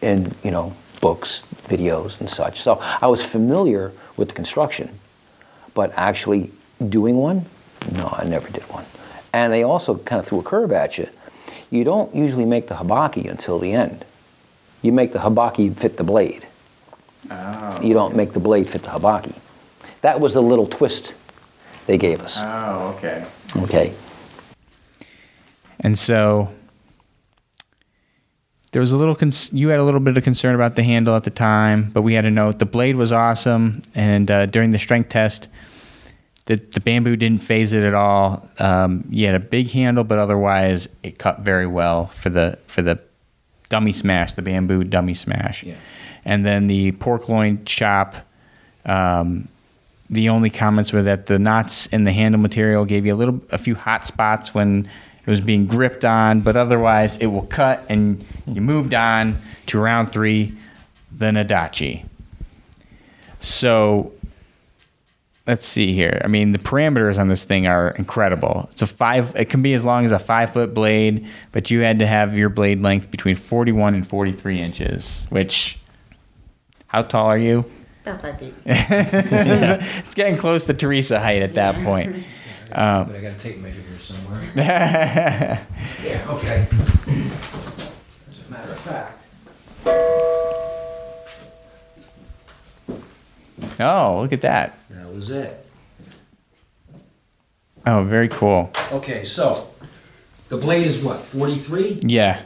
[0.02, 2.60] in, you know, books, videos, and such.
[2.60, 4.98] So I was familiar with the construction,
[5.74, 6.50] but actually
[6.88, 7.44] doing one,
[7.92, 8.84] no, I never did one.
[9.32, 11.08] And they also kind of threw a curve at you.
[11.70, 14.04] You don't usually make the habaki until the end.
[14.82, 16.46] You make the habaki fit the blade.
[17.30, 19.36] Oh, you don't make the blade fit the habaki.
[20.00, 21.14] That was the little twist
[21.86, 22.36] they gave us.
[22.38, 23.26] Oh, okay.
[23.56, 23.94] Okay.
[25.80, 26.48] And so
[28.72, 31.14] there was a little cons- you had a little bit of concern about the handle
[31.16, 34.70] at the time, but we had a note the blade was awesome, and uh, during
[34.70, 35.48] the strength test,
[36.46, 38.48] the the bamboo didn't phase it at all.
[38.58, 42.82] Um, you had a big handle, but otherwise it cut very well for the for
[42.82, 42.98] the
[43.68, 45.74] dummy smash, the bamboo dummy smash, Yeah.
[46.24, 48.16] and then the pork loin chop.
[48.86, 49.48] Um,
[50.10, 53.42] the only comments were that the knots in the handle material gave you a little,
[53.50, 54.88] a few hot spots when
[55.28, 57.84] it was being gripped on, but otherwise it will cut.
[57.90, 59.36] And you moved on
[59.66, 60.56] to round three,
[61.12, 62.06] the Nodachi.
[63.38, 64.10] So
[65.46, 66.18] let's see here.
[66.24, 68.70] I mean, the parameters on this thing are incredible.
[68.72, 69.36] It's a five.
[69.36, 72.34] It can be as long as a five foot blade, but you had to have
[72.34, 75.26] your blade length between forty one and forty three inches.
[75.28, 75.78] Which,
[76.86, 77.70] how tall are you?
[78.06, 78.54] About five feet.
[78.64, 82.24] it's getting close to Teresa height at that point.
[82.72, 84.42] Um, but I got a tape measure here somewhere.
[86.04, 86.66] Yeah, okay.
[86.70, 89.24] As a matter of fact,
[93.80, 94.76] Oh, look at that.
[94.90, 95.64] that was it.
[97.86, 98.70] Oh, very cool.
[98.92, 99.70] Okay, so
[100.48, 102.00] the blade is what, 43?
[102.02, 102.42] Yeah.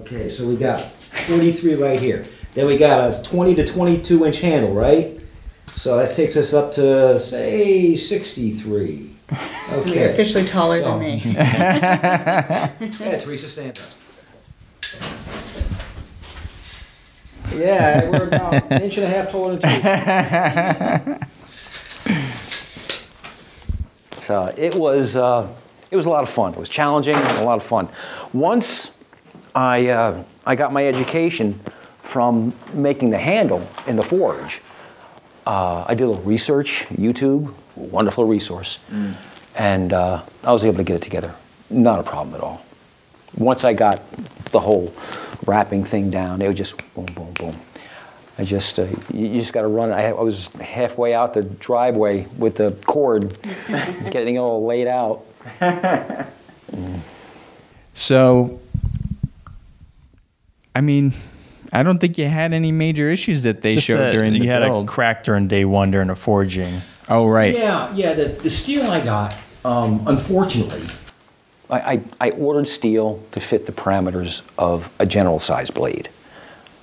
[0.00, 2.26] Okay, so we got 43 right here.
[2.52, 5.18] Then we got a 20 to 22 inch handle, right?
[5.66, 9.11] So that takes us up to, say, 63.
[9.70, 10.12] You're Okay.
[10.12, 11.22] officially taller So- than me.
[11.34, 12.68] Yeah,
[13.18, 13.84] Teresa, stand up.
[17.54, 21.28] Yeah, we're about an inch and a half taller than Teresa.
[24.26, 25.46] So it was, uh,
[25.90, 26.54] it was a lot of fun.
[26.54, 27.88] It was challenging and a lot of fun.
[28.32, 28.92] Once
[29.54, 31.60] I, uh, I got my education
[32.00, 34.60] from making the handle in the forge,
[35.46, 38.78] uh, I did a little research, YouTube, wonderful resource,
[39.56, 41.34] and uh, I was able to get it together.
[41.70, 42.64] Not a problem at all.
[43.36, 44.02] Once I got
[44.52, 44.92] the whole
[45.46, 47.56] wrapping thing down, it was just boom, boom, boom.
[48.38, 49.90] I just, uh, you, you just got to run.
[49.92, 53.36] I, I was halfway out the driveway with the cord,
[54.10, 55.24] getting it all laid out.
[57.94, 58.60] So,
[60.74, 61.12] I mean,
[61.72, 64.40] I don't think you had any major issues that they Just showed that during you
[64.40, 64.86] the had build.
[64.86, 66.82] a crack during day one during a forging.
[67.08, 67.54] oh, right.
[67.54, 70.82] Yeah, yeah, the, the steel I got, um, unfortunately,
[71.70, 76.10] I, I, I ordered steel to fit the parameters of a general size blade.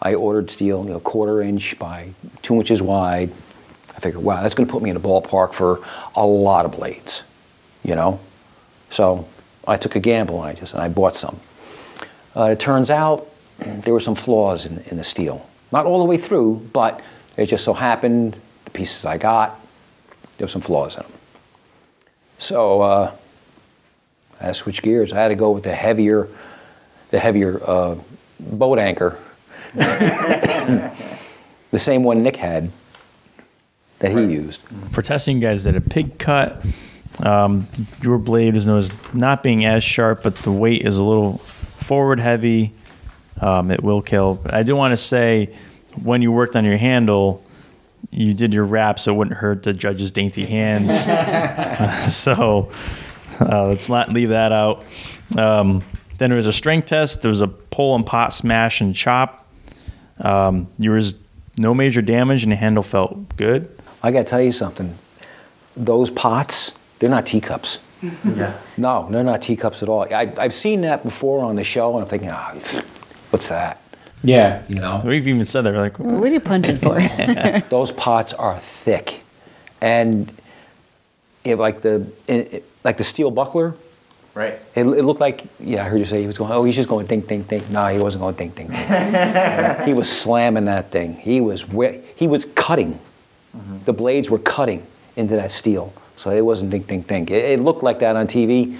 [0.02, 2.10] I ordered steel, you know, quarter inch by
[2.42, 3.30] two inches wide.
[3.96, 5.82] I figured, wow, that's going to put me in a ballpark for
[6.16, 7.22] a lot of blades,
[7.84, 8.20] you know.
[8.92, 9.28] So
[9.68, 11.40] I took a gamble and I just and I bought some.
[12.36, 13.28] Uh, it turns out
[13.60, 15.48] there were some flaws in, in the steel.
[15.72, 17.02] Not all the way through, but
[17.38, 19.60] it just so happened the pieces I got
[20.38, 21.12] there were some flaws in them.
[22.38, 22.82] So.
[22.82, 23.12] Uh,
[24.40, 25.12] I had to switch gears.
[25.12, 26.28] I had to go with the heavier,
[27.10, 27.96] the heavier uh,
[28.40, 29.20] boat anchor,
[29.74, 30.94] the
[31.76, 32.72] same one Nick had
[34.00, 34.62] that he used.
[34.92, 36.64] For testing, you guys did a pig cut.
[37.20, 37.68] Um,
[38.02, 41.40] your blade is known as not being as sharp, but the weight is a little
[41.80, 42.72] forward heavy.
[43.42, 44.42] Um, it will kill.
[44.46, 45.56] I do want to say,
[46.04, 47.44] when you worked on your handle,
[48.12, 51.06] you did your wrap so it wouldn't hurt the judge's dainty hands.
[52.16, 52.72] so
[53.40, 54.84] uh, let's not leave that out.
[55.38, 55.84] Um,
[56.18, 57.22] then there was a strength test.
[57.22, 59.48] There was a pull and pot smash and chop.
[60.20, 61.16] Um, there was
[61.58, 63.70] no major damage, and the handle felt good.
[64.04, 64.98] I got to tell you something.
[65.76, 67.80] Those pots, they're not teacups.
[68.24, 68.58] Yeah.
[68.78, 70.04] No, they're not teacups at all.
[70.14, 72.56] I, I've seen that before on the show, and I'm thinking, ah,
[73.32, 73.82] what's that?
[74.24, 74.64] Yeah.
[74.68, 75.02] you know.
[75.04, 75.74] We've even said that.
[75.74, 77.00] We're like, What are you punching for?
[77.70, 79.22] Those pots are thick,
[79.82, 80.32] and
[81.44, 83.76] it, like the it, it- like the steel buckler.
[84.36, 84.54] Right.
[84.74, 86.88] It, it looked like, yeah, I heard you say he was going, oh, he's just
[86.88, 87.64] going ding, ding, ding.
[87.72, 88.78] No, he wasn't going ding, ding, ding.
[89.86, 91.16] he was slamming that thing.
[91.16, 92.94] He was, wi- he was cutting.
[93.58, 93.80] Mm-hmm.
[93.84, 94.86] The blades were cutting
[95.18, 95.92] into that steel.
[96.16, 97.28] So it wasn't ding, ding, ding.
[97.28, 98.80] It, it looked like that on TV.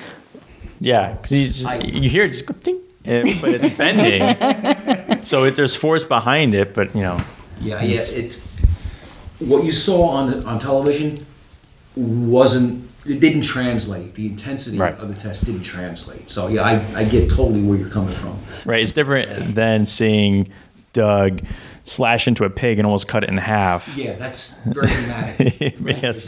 [0.80, 5.24] yeah, because you, you hear it just go ding, eh, but it's bending.
[5.24, 7.22] so it, there's force behind it, but you know,
[7.62, 8.02] Yeah, yeah.
[8.02, 8.42] It,
[9.40, 11.26] what you saw on on television
[11.96, 12.88] wasn't.
[13.06, 14.14] It didn't translate.
[14.16, 14.94] The intensity Right.
[15.00, 16.30] of the test didn't translate.
[16.30, 18.38] So yeah, I, I get totally where you're coming from.
[18.66, 18.82] right?
[18.82, 20.50] It's different than seeing
[20.94, 21.42] Doug
[21.86, 23.96] slash into a pig and almost cut it in half.
[23.96, 25.80] Yeah, that's very dramatic.
[25.80, 26.28] yes.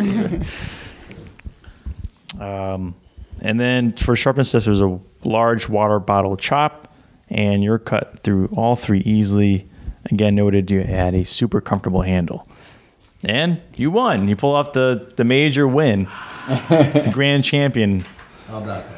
[2.39, 2.95] Um,
[3.41, 6.93] and then for sharpness test, there's a large water bottle chop,
[7.29, 9.67] and you're cut through all three easily.
[10.05, 12.47] Again, noted you had a super comfortable handle.
[13.23, 14.27] And you won.
[14.27, 16.05] You pull off the, the major win,
[16.47, 18.03] the grand champion.
[18.47, 18.97] How about that?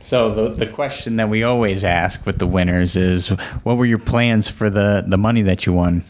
[0.00, 3.28] So the the question that we always ask with the winners is,
[3.62, 6.04] what were your plans for the the money that you won?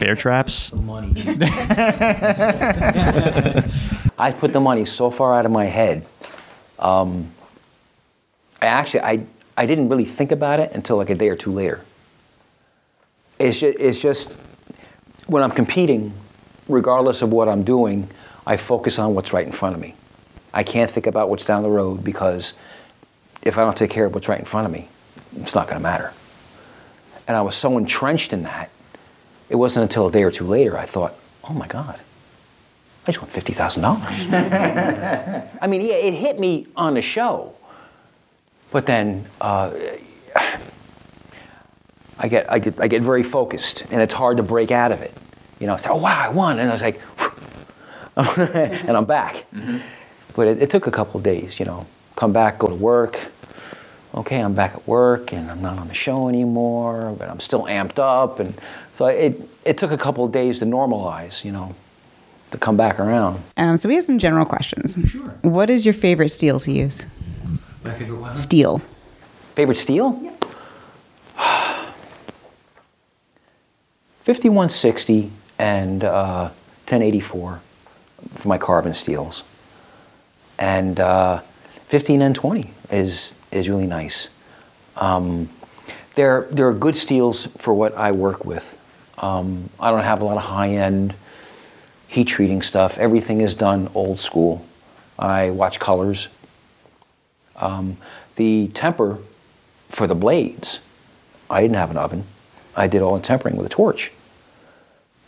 [0.00, 0.70] Bear traps?
[0.70, 1.22] The money.
[4.18, 6.06] I put the money so far out of my head.
[6.78, 7.30] Um,
[8.60, 9.24] I actually, I,
[9.56, 11.84] I didn't really think about it until like a day or two later.
[13.38, 14.32] It's just, it's just
[15.26, 16.12] when I'm competing,
[16.68, 18.08] regardless of what I'm doing,
[18.46, 19.94] I focus on what's right in front of me.
[20.54, 22.52] I can't think about what's down the road because
[23.42, 24.88] if I don't take care of what's right in front of me,
[25.40, 26.12] it's not going to matter.
[27.26, 28.70] And I was so entrenched in that,
[29.48, 31.98] it wasn't until a day or two later I thought, oh my God,
[33.04, 34.02] I just won fifty thousand dollars.
[35.60, 37.52] I mean, yeah, it hit me on the show,
[38.70, 39.72] but then uh,
[42.18, 45.02] I get I get I get very focused, and it's hard to break out of
[45.02, 45.12] it.
[45.58, 47.00] You know, it's oh wow, I won, and I was like,
[48.16, 49.46] and I'm back.
[50.34, 51.58] But it, it took a couple of days.
[51.58, 53.18] You know, come back, go to work.
[54.14, 57.64] Okay, I'm back at work, and I'm not on the show anymore, but I'm still
[57.64, 58.54] amped up, and
[58.96, 61.44] so it it took a couple of days to normalize.
[61.44, 61.74] You know,
[62.52, 63.42] to come back around.
[63.56, 64.98] Um, so we have some general questions.
[65.06, 65.28] Sure.
[65.42, 67.08] What is your favorite steel to use?
[67.84, 68.34] My favorite one.
[68.36, 68.80] Steel.
[69.54, 70.12] Favorite steel?
[74.24, 76.48] 5160 and uh,
[76.86, 77.60] 1084
[78.36, 79.42] for my carbon steels.
[80.58, 81.40] And uh,
[81.88, 84.28] 15 and 20 is, is really nice.
[84.96, 85.48] Um,
[86.14, 88.78] they're, they're good steels for what I work with.
[89.18, 91.14] Um, I don't have a lot of high end
[92.12, 92.98] heat treating stuff.
[92.98, 94.62] Everything is done old school.
[95.18, 96.28] I watch colors.
[97.56, 97.96] Um,
[98.36, 99.16] the temper
[99.88, 100.80] for the blades,
[101.48, 102.24] I didn't have an oven.
[102.76, 104.12] I did all the tempering with a torch.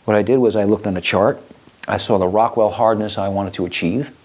[0.03, 1.41] What I did was I looked on a chart.
[1.87, 4.15] I saw the Rockwell hardness I wanted to achieve.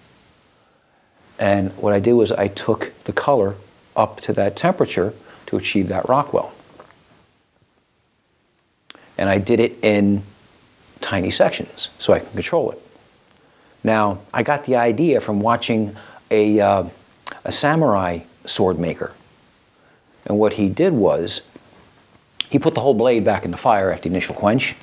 [1.38, 3.54] And what I did was I took the color
[3.96, 5.14] up to that temperature
[5.46, 6.52] to achieve that Rockwell.
[9.16, 10.24] And I did it in
[11.00, 12.80] tiny sections so I can control it.
[13.82, 15.96] Now, I got the idea from watching
[16.30, 16.84] a, uh,
[17.44, 19.12] a samurai sword maker.
[20.26, 21.40] And what he did was
[22.50, 24.76] he put the whole blade back in the fire after the initial quench,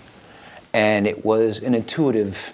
[0.73, 2.53] and it was an intuitive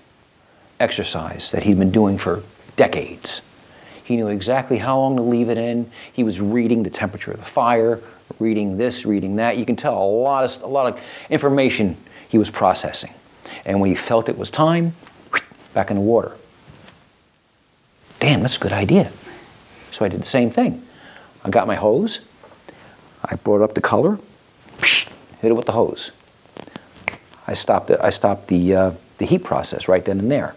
[0.80, 2.43] exercise that he'd been doing for
[2.76, 3.41] decades.
[4.04, 5.89] He knew exactly how long to leave it in.
[6.12, 8.02] He was reading the temperature of the fire,
[8.39, 9.58] reading this, reading that.
[9.58, 10.99] You can tell a lot of, a lot of
[11.30, 11.95] information
[12.28, 13.13] he was processing.
[13.66, 14.94] And when he felt it was time,
[15.74, 16.36] back in the water.
[18.20, 19.12] Damn, that's a good idea.
[19.92, 20.86] So I did the same thing.
[21.44, 22.22] I got my hose,
[23.24, 24.18] I brought up the color,
[24.82, 26.12] hit it with the hose.
[27.48, 28.00] I stopped it.
[28.02, 30.56] I stopped the uh, the heat process right then and there.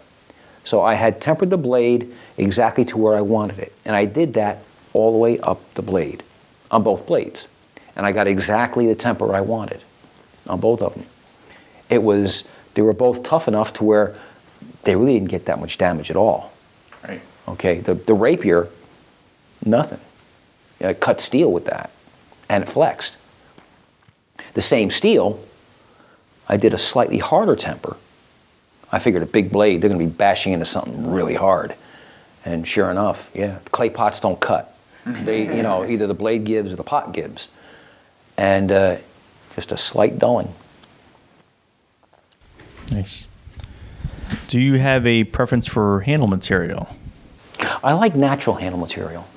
[0.63, 4.33] So I had tempered the blade exactly to where I wanted it, and I did
[4.35, 6.23] that all the way up the blade,
[6.71, 7.47] on both blades,
[7.95, 9.81] and I got exactly the temper I wanted
[10.47, 11.05] on both of them.
[11.89, 12.43] It was
[12.77, 14.15] they were both tough enough to where
[14.83, 16.53] they really didn't get that much damage at all.
[17.07, 17.19] Right.
[17.47, 18.67] Okay, the the rapier,
[19.65, 19.99] nothing.
[20.79, 21.89] I cut steel with that,
[22.47, 23.17] and it flexed.
[24.53, 25.43] The same steel,
[26.47, 27.97] I did a slightly harder temper.
[28.91, 31.73] I figured a big blade, they're going to be bashing into something really hard.
[32.45, 34.77] And sure enough, yeah, clay pots don't cut.
[35.03, 37.47] They, you know, either the blade gives or the pot gives.
[38.37, 38.97] And uh,
[39.55, 40.53] just a slight dulling.
[42.91, 43.27] Nice.
[44.47, 46.89] Do you have a preference for handle material?
[47.83, 49.27] I like natural handle material.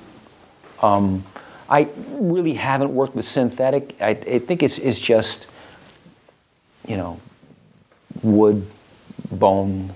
[0.81, 1.23] Um,
[1.69, 3.95] I really haven't worked with synthetic.
[4.01, 5.47] I, I think it's, it's just,
[6.87, 7.19] you know,
[8.21, 8.67] wood,
[9.31, 9.91] bone.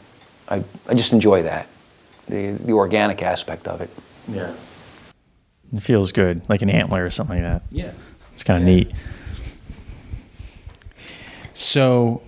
[0.48, 1.68] I, I just enjoy that,
[2.30, 3.90] the, the organic aspect of it.
[4.28, 4.54] Yeah.
[5.74, 7.64] It feels good, like an antler or something like that.
[7.72, 7.92] Yeah.
[8.34, 8.76] It's kind of Yeah.
[8.76, 8.92] neat.
[11.54, 12.22] So,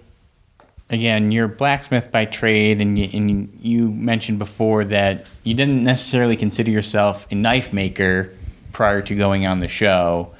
[0.89, 5.83] again, you're a blacksmith by trade, and you, and you mentioned before that you didn't
[5.83, 8.33] necessarily consider yourself a knife maker
[8.71, 10.33] prior to going on the show.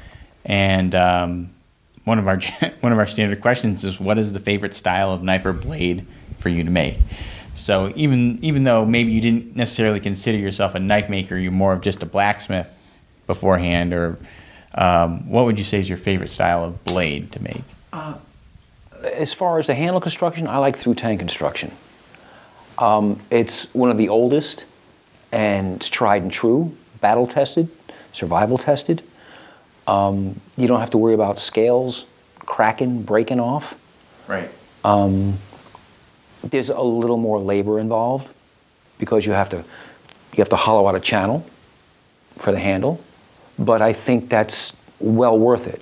[0.45, 1.49] And um,
[2.05, 2.39] one of our
[2.79, 6.05] one of our standard questions is, "What is the favorite style of knife or blade
[6.39, 6.97] for you to make?"
[7.53, 11.73] So even even though maybe you didn't necessarily consider yourself a knife maker, you're more
[11.73, 12.69] of just a blacksmith
[13.25, 14.17] beforehand, or
[14.75, 17.63] um, what would you say is your favorite style of blade to make?
[19.13, 21.71] As far as the handle construction, I like through tang construction.
[22.77, 24.65] Um, it's one of the oldest
[25.31, 27.69] and it's tried and true, battle tested,
[28.13, 29.03] survival tested.
[29.87, 32.05] Um, you don't have to worry about scales
[32.39, 33.75] cracking, breaking off.
[34.27, 34.49] Right.
[36.43, 38.29] There's a little more labor involved
[38.99, 41.45] because you have to you have to hollow out a channel
[42.37, 43.01] for the handle.
[43.57, 45.81] but I think that's well worth it.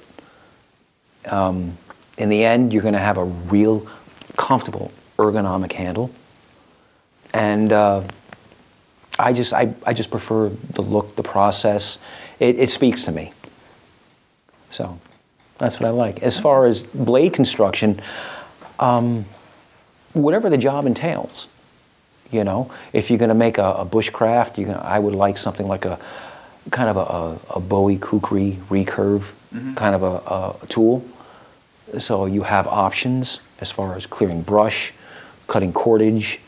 [1.31, 1.77] Um,
[2.17, 3.87] in the end, you're going to have a real
[4.37, 6.11] comfortable ergonomic handle,
[7.33, 8.03] and uh,
[9.17, 11.99] I just I, I just prefer the look, the process.
[12.39, 13.33] It, it speaks to me.
[14.71, 14.99] So
[15.57, 16.21] that's what I like.
[16.21, 18.01] As far as blade construction,
[18.79, 19.25] um,
[20.13, 21.47] whatever the job entails,
[22.31, 25.67] you know, if you're going to make a, a bushcraft, you I would like something
[25.67, 25.99] like a
[26.71, 29.23] kind of a, a, a Bowie kukri recurve
[29.75, 31.05] kind of a, a tool.
[31.97, 34.93] So you have options as far as clearing brush,
[35.47, 36.39] cutting cordage,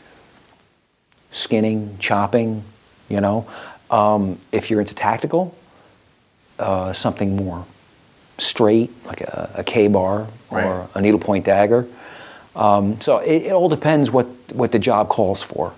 [1.30, 2.62] skinning, chopping,
[3.08, 3.46] you know.
[3.90, 5.54] Um, if you're into tactical,
[6.58, 7.64] uh, something more
[8.38, 10.88] straight, like a, a Ka-Bar or Right.
[10.94, 11.86] a needlepoint dagger.
[12.54, 15.72] Um, so it, it all depends what, what the job calls for.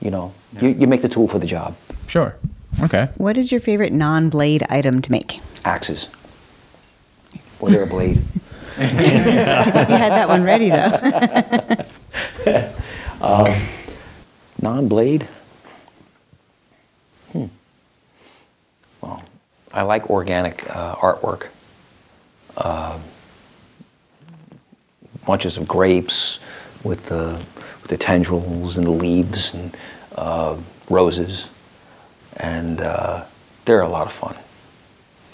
[0.00, 1.76] You know, you, you make the tool for the job.
[2.06, 2.36] Sure.
[2.82, 3.08] Okay.
[3.16, 5.40] What is your favorite non-blade item to make?
[5.64, 6.08] Axes.
[7.60, 8.22] Or they're a blade.
[8.78, 11.84] you had that one ready though.
[14.64, 15.28] Non-blade?
[17.32, 17.44] Hmm.
[19.02, 19.22] Well,
[19.72, 21.48] I like organic uh, artwork.
[22.56, 22.98] Uh,
[25.26, 26.38] bunches of grapes
[26.82, 27.40] with the,
[27.82, 29.76] with the tendrils and the leaves and
[30.16, 30.56] uh,
[30.88, 31.50] roses.
[32.38, 33.24] And uh,
[33.64, 34.34] they're a lot of fun.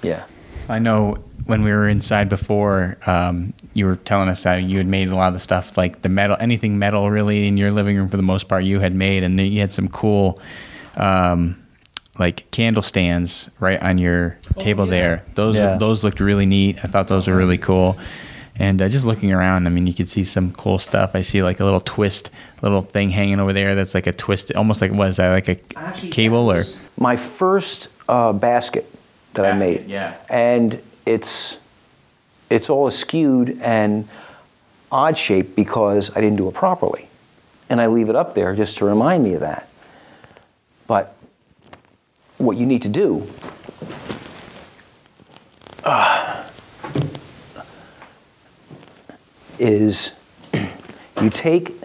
[0.02, 0.24] Yeah.
[0.68, 4.86] I know when we were inside before, um, you were telling us that you had
[4.86, 7.96] made a lot of the stuff like the metal, anything metal really in your living
[7.96, 10.40] room for the most part you had made, and then you had some cool,
[10.96, 11.56] um,
[12.18, 15.24] like candle stands right on your table there.
[15.34, 15.76] Those Yeah.
[15.78, 16.78] those looked really neat.
[16.84, 17.96] I thought those were really cool.
[18.56, 21.12] And uh, just looking around, I mean, you could see some cool stuff.
[21.14, 22.30] I see like a little twist,
[22.60, 25.48] little thing hanging over there that's like a twist, almost like what is that, like
[25.48, 26.64] a Actually, cable or?
[26.98, 28.89] my first uh, basket
[29.34, 29.88] that I made.
[29.88, 30.16] yeah.
[30.28, 31.58] And it's
[32.48, 34.08] it's all skewed and
[34.90, 37.08] odd shaped because I didn't do it properly.
[37.68, 39.68] And I leave it up there just to remind me of that.
[40.88, 41.14] But
[42.38, 43.28] what you need to do
[45.84, 46.44] uh,
[49.58, 50.12] is
[50.52, 51.76] you take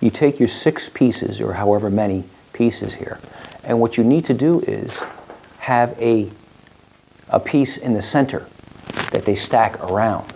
[0.00, 3.18] you take your six pieces or however many pieces here
[3.64, 5.02] and what you need to do is
[5.66, 6.30] have a
[7.28, 8.46] a piece in the center
[9.10, 10.32] that they stack around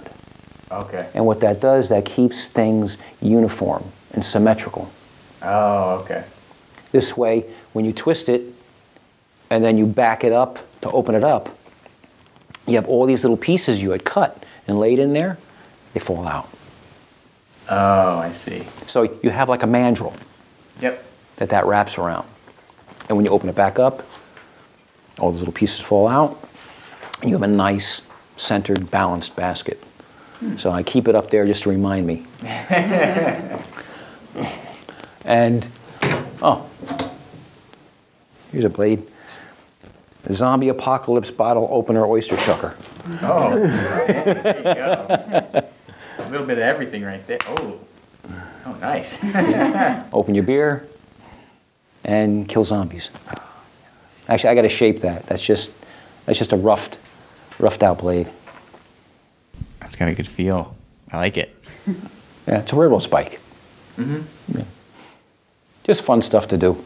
[0.73, 1.07] Okay.
[1.15, 4.91] and what that does that keeps things uniform and symmetrical
[5.41, 6.25] Oh, okay.
[6.91, 8.43] this way when you twist it
[9.51, 11.49] and then you back it up to open it up
[12.67, 15.39] you have all these little pieces you had cut and laid in there
[15.95, 16.49] they fall out
[17.69, 18.67] Oh, I see.
[18.89, 20.13] so you have like a mandrel
[20.81, 21.05] Yep.
[21.37, 22.27] that that wraps around.
[23.09, 24.03] And when you open it back up,
[25.21, 26.43] all those little pieces fall out,
[27.21, 28.03] and you have a nice,
[28.37, 29.83] centered, balanced basket.
[30.57, 32.27] So I keep it up there just to remind me.
[35.27, 35.69] and,
[36.41, 36.67] oh,
[38.51, 39.07] here's a blade.
[40.23, 42.75] The zombie apocalypse bottle opener oyster chucker.
[43.23, 43.59] Oh,
[44.07, 45.69] there you go.
[46.19, 47.39] A little bit of everything right there.
[47.47, 47.79] Oh,
[48.67, 49.19] oh, nice.
[50.13, 50.87] Open your beer
[52.05, 53.11] and kill zombies.
[54.31, 55.27] Actually, I got to shape that.
[55.27, 55.73] That's just
[56.25, 57.01] that's just a roughed,
[57.59, 58.31] roughed out blade.
[59.81, 60.77] That's got a good feel.
[61.11, 61.53] I like it.
[62.47, 63.41] Yeah, it's a railroad spike.
[63.97, 64.59] Mm-hmm.
[64.59, 64.65] Yeah.
[65.83, 66.81] Just fun stuff to do.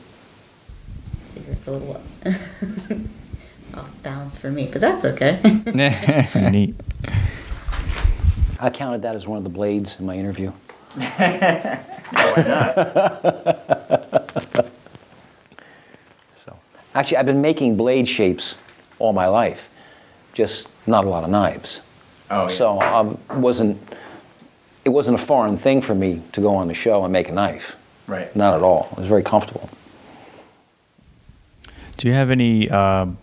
[1.50, 2.00] It's a little
[3.74, 5.38] off balance for me, but that's okay.
[6.50, 6.74] Neat.
[8.58, 10.50] I counted that as one of the blades in my interview.
[14.54, 14.70] so,
[16.94, 18.54] actually, I've been making blade shapes
[18.98, 19.68] all my life,
[20.32, 21.80] just not a lot of knives.
[22.30, 22.54] Oh, yeah.
[22.54, 23.02] So I
[23.36, 23.80] wasn't.
[24.84, 27.32] It wasn't a foreign thing for me to go on the show and make a
[27.32, 27.74] knife.
[28.06, 28.34] Right.
[28.36, 28.88] Not at all.
[28.92, 29.70] It was very comfortable.
[31.96, 33.16] Do you have any um,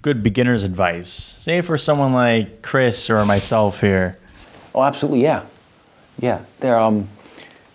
[0.00, 1.10] good beginner's advice?
[1.10, 4.18] Say for someone like Chris or myself here.
[4.74, 5.42] Oh, absolutely, yeah,
[6.18, 6.40] yeah.
[6.60, 7.08] There, um,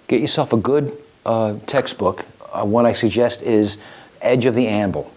[0.08, 2.26] get yourself a good uh, textbook.
[2.52, 3.78] Uh, one I suggest is
[4.22, 5.12] Edge of the Anvil.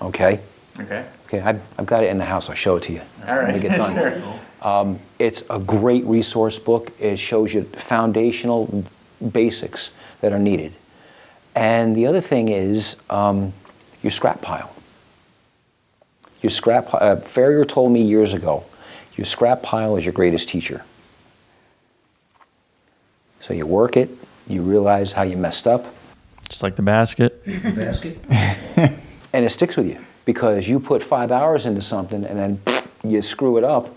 [0.00, 0.40] Okay,
[0.78, 1.04] Okay.
[1.26, 1.40] okay.
[1.40, 2.48] I've, I've got it in the house.
[2.48, 3.46] I'll show it to you All right.
[3.46, 3.94] when we get done.
[4.60, 4.68] Sure.
[4.68, 6.90] Um, it's a great resource book.
[6.98, 8.84] It shows you foundational
[9.32, 10.72] basics that are needed.
[11.54, 13.52] And the other thing is um,
[14.02, 14.74] your scrap pile.
[16.42, 16.92] Your scrap.
[16.92, 18.64] Uh, Farrier told me years ago,
[19.16, 20.84] your scrap pile is your greatest teacher.
[23.40, 24.10] So you work it,
[24.48, 25.86] you realize how you messed up,
[26.48, 27.44] Just like the basket.
[27.76, 28.18] basket.
[29.32, 29.98] and it sticks with you.
[30.24, 32.60] because you put five hours into something and then
[33.04, 33.94] you screw it up,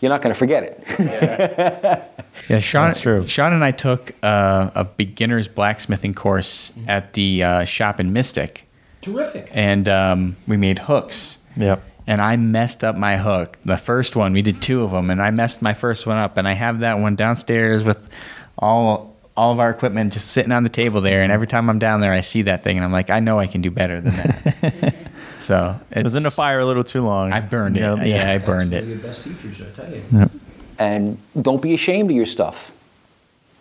[0.00, 2.10] you're not going to forget it.
[2.48, 2.88] Yeah, Sean.
[2.88, 3.26] That's true.
[3.26, 8.68] Sean and I took uh, a beginner's blacksmithing course at the uh, shop in Mystic,
[9.00, 9.48] Terrific.
[9.52, 11.38] and um, we made hooks.
[11.56, 11.82] Yep.
[12.06, 13.56] And I messed up my hook.
[13.64, 16.36] The first one, we did two of them, and I messed my first one up.
[16.36, 18.10] And I have that one downstairs with
[18.58, 21.22] all all of our equipment just sitting on the table there.
[21.22, 23.38] And every time I'm down there, I see that thing, and I'm like, I know
[23.38, 24.96] I can do better than that.
[25.38, 27.32] so It was in the fire a little too long.
[27.32, 27.80] I burned it.
[27.80, 28.84] Yeah, Yeah, I burned it.
[28.84, 30.30] your best teachers, I tell you.
[30.78, 32.70] and don't be ashamed of your stuff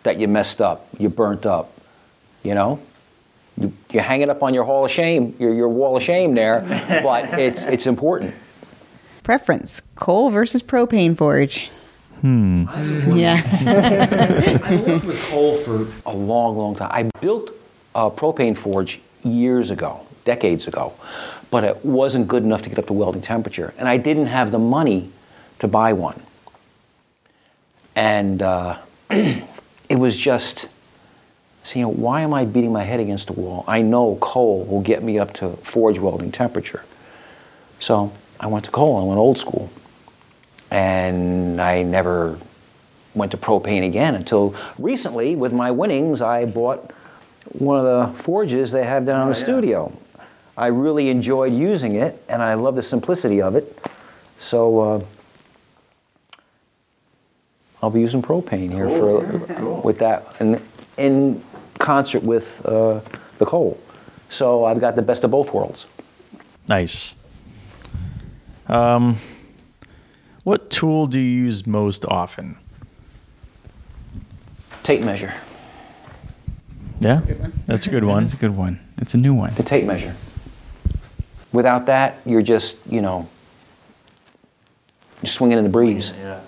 [0.04, 1.72] that you messed up, you burnt up.
[2.44, 2.80] You know,
[3.58, 6.36] you, you hang it up on your hall of shame, your, your wall of shame
[6.36, 6.60] there,
[7.02, 8.34] but it's it's important.
[9.24, 11.70] Preference: coal versus propane forge.
[12.24, 12.64] Hmm.
[13.18, 13.42] Yeah.
[14.64, 16.90] I worked with coal for a long, long time.
[16.90, 17.52] I built
[17.96, 20.94] a propane forge years ago, decades ago,
[21.52, 24.52] but it wasn't good enough to get up to welding temperature, and I didn't have
[24.52, 25.12] the money
[25.60, 26.22] to buy one.
[27.98, 28.78] And uh,
[29.10, 30.70] it was just,
[31.66, 33.66] so, you know, why am I beating my head against a wall?
[33.68, 36.86] I know coal will get me up to forge welding temperature.
[37.82, 39.70] So I went to coal, I went old school.
[40.74, 42.38] And I never
[43.14, 46.92] went to propane again until recently with my winnings I bought
[47.52, 49.96] one of the forges they have down in the studio.
[50.58, 53.78] I really enjoyed using it and I love the simplicity of it.
[54.40, 55.02] So uh,
[57.84, 60.60] I'll be using propane here for with that and
[60.98, 61.44] in
[61.78, 63.00] concert with uh,
[63.38, 63.80] the coal.
[64.30, 65.86] So I've got the best of both worlds.
[66.68, 67.16] Nice.
[68.66, 69.18] Um,
[70.44, 72.58] what tool do you use most often?
[74.84, 75.34] Tape measure.
[77.00, 77.22] Yeah,
[77.66, 78.24] that's a good one.
[78.24, 78.80] That's a good one.
[78.98, 79.54] It's a new one.
[79.56, 80.16] The tape measure.
[81.52, 83.28] Without that, you're just, you know,
[85.22, 86.14] you're swinging in the breeze.
[86.18, 86.40] Yeah.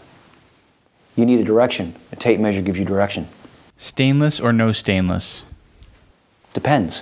[1.16, 1.96] You need a direction.
[2.12, 3.28] A tape measure gives you direction.
[3.78, 5.46] Stainless or no stainless?
[6.54, 7.02] Depends.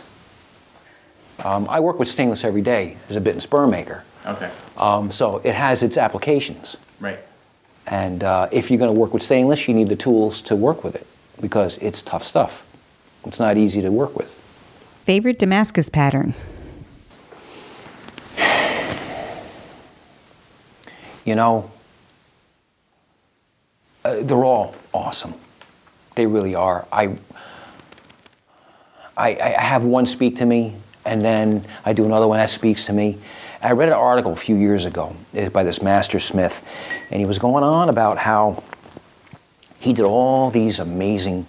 [1.43, 4.03] Um, I work with stainless every day as a bit and spur maker.
[4.26, 4.51] Okay.
[4.78, 6.78] Um, so it has its applications.
[6.99, 7.19] Right.
[7.88, 10.84] And uh, if you're going to work with stainless, you need the tools to work
[10.84, 11.05] with it
[11.41, 12.65] because it's tough stuff.
[13.26, 14.39] It's not easy to work with.
[15.05, 16.34] Favorite Damascus pattern.
[21.26, 21.71] You know,
[24.03, 25.34] uh, they're all awesome.
[26.15, 26.86] They really are.
[26.91, 27.15] I,
[29.15, 32.86] I, I have one speak to me, and then I do another one that speaks
[32.88, 33.19] to me.
[33.64, 36.61] I read an article a few years ago uh, by this master smith,
[37.09, 38.61] and he was going on about how
[39.80, 41.47] he did all these amazing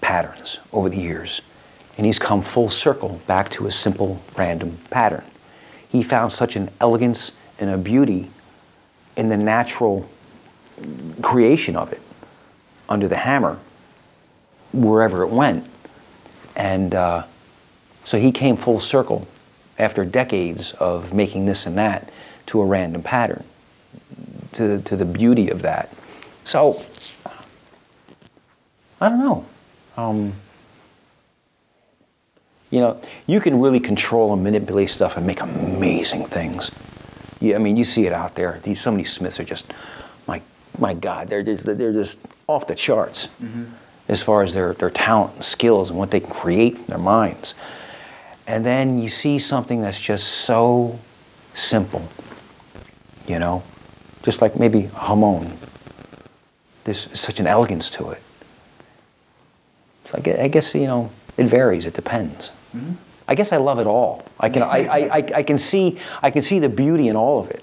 [0.00, 1.40] patterns over the years,
[1.96, 5.24] and he's come full circle back to a simple random pattern.
[5.88, 8.30] He found such an elegance and a beauty
[9.16, 10.08] in the natural
[11.20, 12.00] creation of it
[12.88, 13.58] under the hammer
[14.72, 15.68] wherever it went.
[16.54, 17.24] And uh,
[18.04, 19.26] so he came full circle
[19.80, 22.12] after decades of making this and that
[22.46, 23.42] to a random pattern,
[24.52, 25.92] to, to the beauty of that.
[26.44, 26.82] So,
[29.00, 29.46] I don't know.
[29.96, 30.32] Um,
[32.70, 36.70] you know, you can really control and manipulate stuff and make amazing things.
[37.40, 38.60] Yeah, I mean, you see it out there.
[38.62, 39.72] These some of these Smiths are just,
[40.26, 40.40] my
[40.78, 43.28] my God, they're just they're just off the charts
[44.08, 46.98] as far as their their talent and skills and what they can create in their
[46.98, 47.54] minds.
[48.46, 50.98] And then you see something that's just so
[51.54, 52.06] simple,
[53.26, 53.62] you know,
[54.22, 55.56] just like maybe hamon.
[56.84, 58.22] There's such an elegance to it.
[60.06, 61.84] So I guess, I guess you know it varies.
[61.84, 62.50] It depends.
[62.74, 62.92] Mm-hmm.
[63.28, 64.24] I guess I love it all.
[64.40, 67.38] I can I, I, I, I can see I can see the beauty in all
[67.38, 67.62] of it.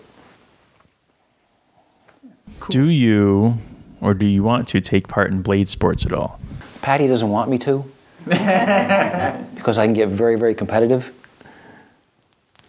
[2.70, 3.58] Do you
[4.00, 6.40] or do you want to take part in blade sports at all?
[6.82, 7.84] Patty doesn't want me to
[9.56, 11.14] because I can get very very competitive.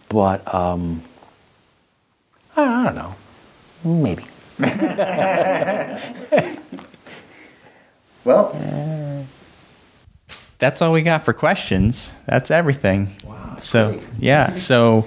[0.09, 1.01] But um,
[2.55, 3.15] I, I don't know.
[3.83, 4.25] Maybe.
[8.29, 9.25] Well,
[10.59, 12.13] that's all we got for questions.
[12.27, 13.15] That's everything.
[13.23, 13.55] Wow.
[13.57, 14.55] So, yeah.
[14.55, 15.05] So,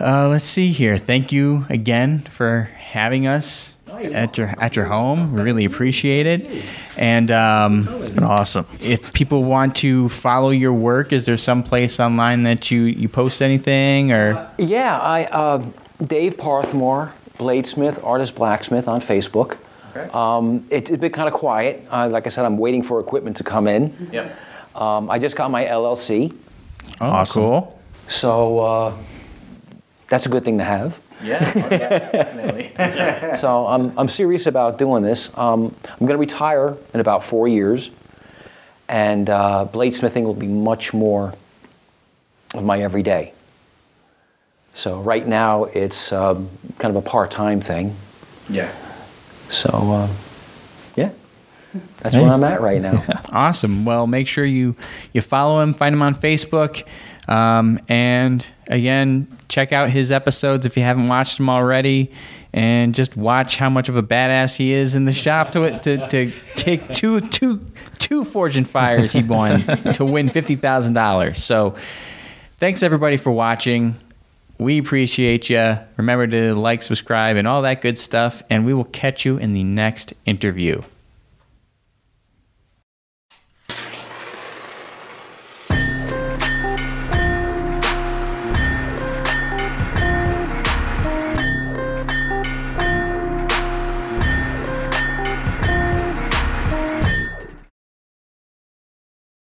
[0.00, 0.96] uh, let's see here.
[0.96, 3.74] Thank you again for having us
[4.04, 5.32] at your at your home.
[5.32, 6.64] We really appreciate it.
[6.96, 8.66] And um, It's been awesome.
[8.80, 13.08] if people want to follow your work, is there some place online that you you
[13.08, 14.50] post anything or?
[14.58, 15.64] Yeah, I uh,
[16.06, 19.56] Dave Parthmore, bladesmith, artist blacksmith on Facebook.
[19.96, 20.08] Okay.
[20.12, 21.84] Um, it, it's been kind of quiet.
[21.90, 24.08] Uh, like I said, I'm waiting for equipment to come in.
[24.12, 24.36] Yep.
[24.74, 26.32] Um, I just got my LLC,
[27.00, 27.42] Oh, Awesome.
[27.42, 27.80] cool.
[28.08, 28.92] so uh,
[30.08, 30.98] that's a good thing to have.
[31.22, 32.72] Yeah, definitely.
[33.38, 35.30] So I'm, I'm serious about doing this.
[35.36, 37.90] Um, I'm going to retire in about four years,
[38.88, 41.34] and uh, bladesmithing will be much more
[42.54, 43.32] of my everyday.
[44.74, 46.48] So right now it's um,
[46.78, 47.94] kind of a part-time thing.
[48.48, 48.72] yeah.
[49.50, 50.08] So uh,
[50.96, 51.10] yeah,
[52.00, 52.22] that's Hey.
[52.22, 53.02] where I'm at right now.
[53.32, 53.84] Awesome.
[53.84, 54.74] Well, make sure you
[55.12, 56.84] you follow him, find him on Facebook,
[57.28, 62.10] um, and again, check out his episodes if you haven't watched them already,
[62.52, 66.08] and just watch how much of a badass he is in the shop to to,
[66.08, 67.64] to take two two
[67.98, 69.62] two Forged in Fires he won
[69.94, 71.42] to win fifty thousand dollars.
[71.42, 71.76] So,
[72.56, 73.94] thanks everybody for watching.
[74.58, 75.78] We appreciate you.
[75.96, 78.42] Remember to like, subscribe, and all that good stuff.
[78.50, 80.82] And we will catch you in the next interview.